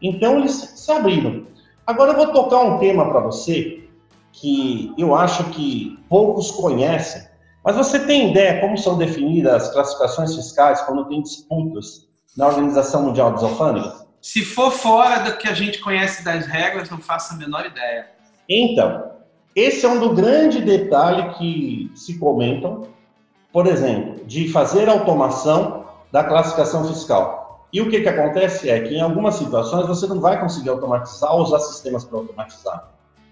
[0.00, 1.44] Então, eles se abriram.
[1.86, 3.84] Agora eu vou tocar um tema para você
[4.32, 7.27] que eu acho que poucos conhecem,
[7.68, 13.02] mas você tem ideia como são definidas as classificações fiscais quando tem disputas na Organização
[13.02, 14.06] Mundial dos Alfândegas?
[14.22, 18.06] Se for fora do que a gente conhece das regras, não faço a menor ideia.
[18.48, 19.10] Então,
[19.54, 22.88] esse é um do grande detalhe que se comentam,
[23.52, 27.68] por exemplo, de fazer automação da classificação fiscal.
[27.70, 31.34] E o que, que acontece é que em algumas situações você não vai conseguir automatizar
[31.34, 32.88] ou usar sistemas para automatizar,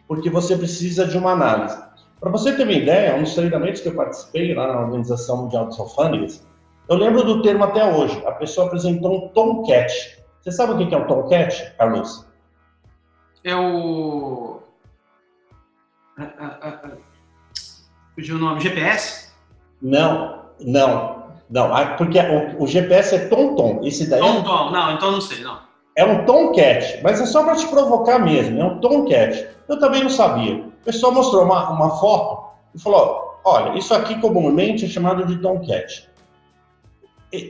[0.07, 1.87] porque você precisa de uma análise.
[2.21, 5.67] Para você ter uma ideia, um dos treinamentos que eu participei lá na Organização Mundial
[5.67, 6.47] dos Alfândegas,
[6.89, 8.23] eu lembro do termo até hoje.
[8.27, 9.93] A pessoa apresentou um tomcat.
[10.41, 12.27] Você sabe o que é um tomcat, Carlos?
[13.45, 14.61] É o.
[18.15, 18.61] Fugiu o nome?
[18.61, 19.33] GPS?
[19.83, 21.17] Não, não.
[21.51, 23.81] Não, porque o, o GPS é tom-tom.
[23.85, 24.71] Esse daí tom, tom.
[24.71, 25.61] Não, então não sei, não.
[25.95, 28.61] É um tomcat, mas é só para te provocar mesmo.
[28.61, 29.56] É um tomcat.
[29.69, 30.57] Eu também não sabia.
[30.57, 35.39] O pessoal mostrou uma, uma foto e falou: olha, isso aqui comumente é chamado de
[35.39, 36.09] tomcat.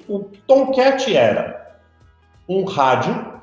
[0.09, 1.77] O tomcat era
[2.49, 3.35] um rádio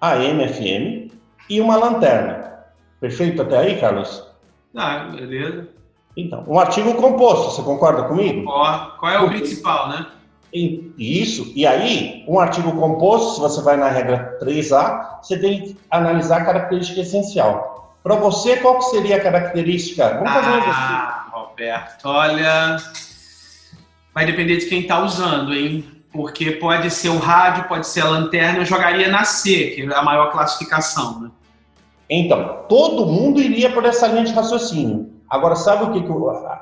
[0.00, 1.12] AM, FM
[1.48, 2.64] e uma lanterna.
[3.00, 4.26] Perfeito até aí, Carlos?
[4.74, 5.68] Ah, beleza.
[6.16, 8.44] Então, um artigo composto, você concorda comigo?
[8.98, 9.38] Qual é o Porque...
[9.38, 10.06] principal, né?
[10.98, 15.76] Isso, e aí, um artigo composto, se você vai na regra 3A, você tem que
[15.90, 17.71] analisar a característica essencial.
[18.02, 20.14] Para você, qual seria a característica?
[20.14, 22.76] Vamos fazer ah, um Roberto, olha,
[24.12, 25.84] vai depender de quem está usando, hein?
[26.12, 29.94] Porque pode ser o rádio, pode ser a lanterna, eu jogaria na C, que é
[29.94, 31.30] a maior classificação, né?
[32.10, 35.12] Então, todo mundo iria por essa linha de raciocínio.
[35.30, 36.12] Agora, sabe o que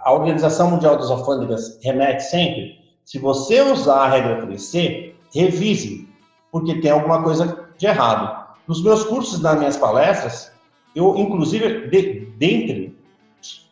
[0.04, 2.78] a Organização Mundial das Alfândegas remete sempre?
[3.04, 6.08] Se você usar a regra 3C, revise,
[6.52, 8.46] porque tem alguma coisa de errado.
[8.68, 10.49] Nos meus cursos, nas minhas palestras,
[10.94, 12.98] eu, inclusive, de, dentre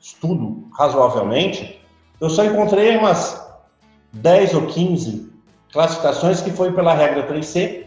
[0.00, 1.80] estudo razoavelmente,
[2.20, 3.46] eu só encontrei umas
[4.12, 5.32] 10 ou 15
[5.72, 7.86] classificações que foi pela regra 3C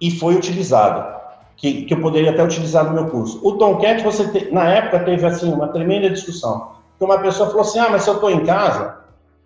[0.00, 1.22] e foi utilizada
[1.56, 3.40] que, que eu poderia até utilizar no meu curso.
[3.46, 6.72] O Tomcat, você te, na época teve assim uma tremenda discussão.
[6.90, 8.98] Porque uma pessoa falou assim: ah, mas se eu estou em casa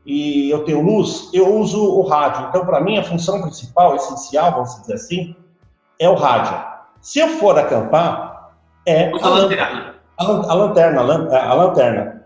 [0.05, 2.47] e eu tenho luz, eu uso o rádio.
[2.49, 5.37] Então, para mim, a função principal, essencial, vamos dizer assim,
[5.99, 6.59] é o rádio.
[7.03, 8.36] Se eu for acampar,
[8.87, 9.95] é a, lanterna.
[10.17, 12.23] A, a, lanterna, a, a lanterna.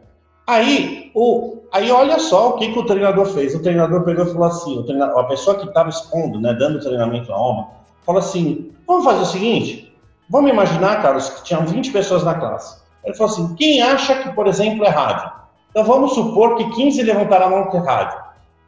[0.47, 3.55] Aí, o, aí olha só o que, que o treinador fez.
[3.55, 7.37] O treinador pegou e falou assim: a pessoa que estava expondo, né, dando treinamento à
[7.37, 7.69] alma,
[8.05, 9.97] falou assim: vamos fazer o seguinte,
[10.29, 12.81] vamos imaginar, Carlos, que tinham 20 pessoas na classe.
[13.05, 15.31] Ele falou assim: quem acha que, por exemplo, é rádio?
[15.71, 18.19] Então vamos supor que 15 levantaram a mão que é rádio.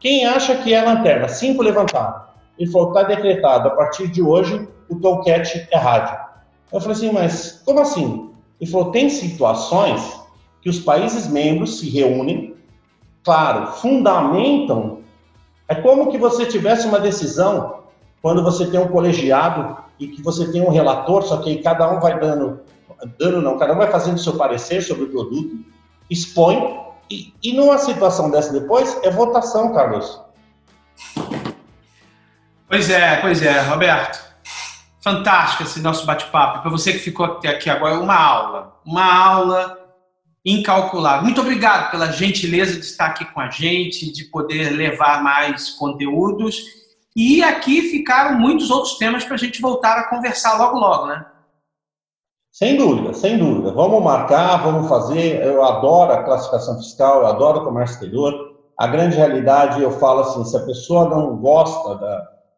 [0.01, 1.29] Quem acha que é lanterna?
[1.29, 2.23] 5 levantaram.
[2.59, 6.32] Ele falou: está decretado, a partir de hoje, o Tomcat é rádio.
[6.73, 8.31] Eu falei assim: mas como assim?
[8.61, 10.21] Ele falou: tem situações
[10.61, 12.57] que os países membros se reúnem,
[13.25, 15.01] claro, fundamentam.
[15.69, 17.83] É como que você tivesse uma decisão
[18.21, 21.91] quando você tem um colegiado e que você tem um relator, só que aí cada
[21.91, 22.61] um vai dando,
[23.19, 25.59] dando não, cada um vai fazendo seu parecer sobre o produto,
[26.09, 30.21] expõe, e, e numa situação dessa depois, é votação, Carlos.
[32.69, 34.32] Pois é, pois é, Roberto.
[35.03, 36.61] Fantástico esse nosso bate-papo.
[36.61, 38.81] Para você que ficou até aqui agora, uma aula.
[38.87, 39.79] Uma aula
[40.45, 41.23] incalculável.
[41.23, 46.83] Muito obrigado pela gentileza de estar aqui com a gente, de poder levar mais conteúdos
[47.15, 51.27] e aqui ficaram muitos outros temas para a gente voltar a conversar logo, logo, né?
[52.51, 53.73] Sem dúvida, sem dúvida.
[53.73, 55.43] Vamos marcar, vamos fazer.
[55.43, 58.53] Eu adoro a classificação fiscal, eu adoro o comércio exterior.
[58.79, 61.99] A grande realidade, eu falo assim, se a pessoa não gosta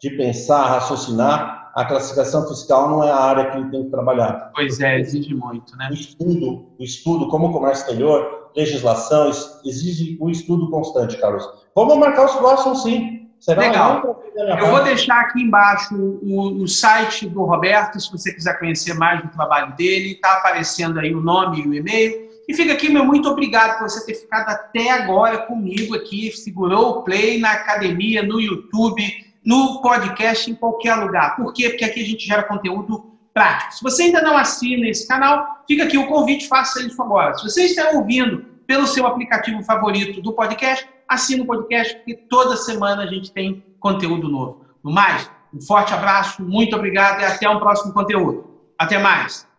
[0.01, 4.53] de pensar, raciocinar, a classificação fiscal não é a área que ele tem que trabalhar.
[4.55, 5.89] Pois é, exige muito, né?
[5.91, 9.31] O estudo, o estudo como comércio exterior, legislação,
[9.64, 11.45] exige um estudo constante, Carlos.
[11.75, 13.29] Vamos marcar os próximos, sim.
[13.41, 14.22] Será Legal.
[14.37, 19.20] Eu vou deixar aqui embaixo o, o, site do Roberto, se você quiser conhecer mais
[19.22, 20.12] do trabalho dele.
[20.12, 22.31] Está aparecendo aí o nome e o e-mail.
[22.49, 26.91] E fica aqui, meu muito obrigado por você ter ficado até agora comigo aqui, segurou
[26.91, 29.03] o play na academia, no YouTube,
[29.45, 31.36] no podcast, em qualquer lugar.
[31.36, 31.70] Por quê?
[31.70, 33.74] Porque aqui a gente gera conteúdo prático.
[33.74, 37.34] Se você ainda não assina esse canal, fica aqui o convite, faça isso agora.
[37.34, 42.57] Se você está ouvindo pelo seu aplicativo favorito do podcast, assina o podcast, porque toda
[42.57, 44.64] semana a gente tem conteúdo novo.
[44.82, 48.49] No mais, um forte abraço, muito obrigado e até um próximo conteúdo.
[48.78, 49.53] Até mais!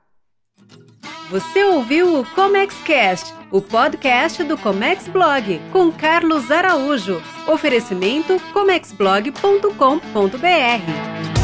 [1.30, 7.20] Você ouviu o ComexCast, o podcast do Comex Blog, com Carlos Araújo.
[7.48, 11.35] Oferecimento comexblog.com.br.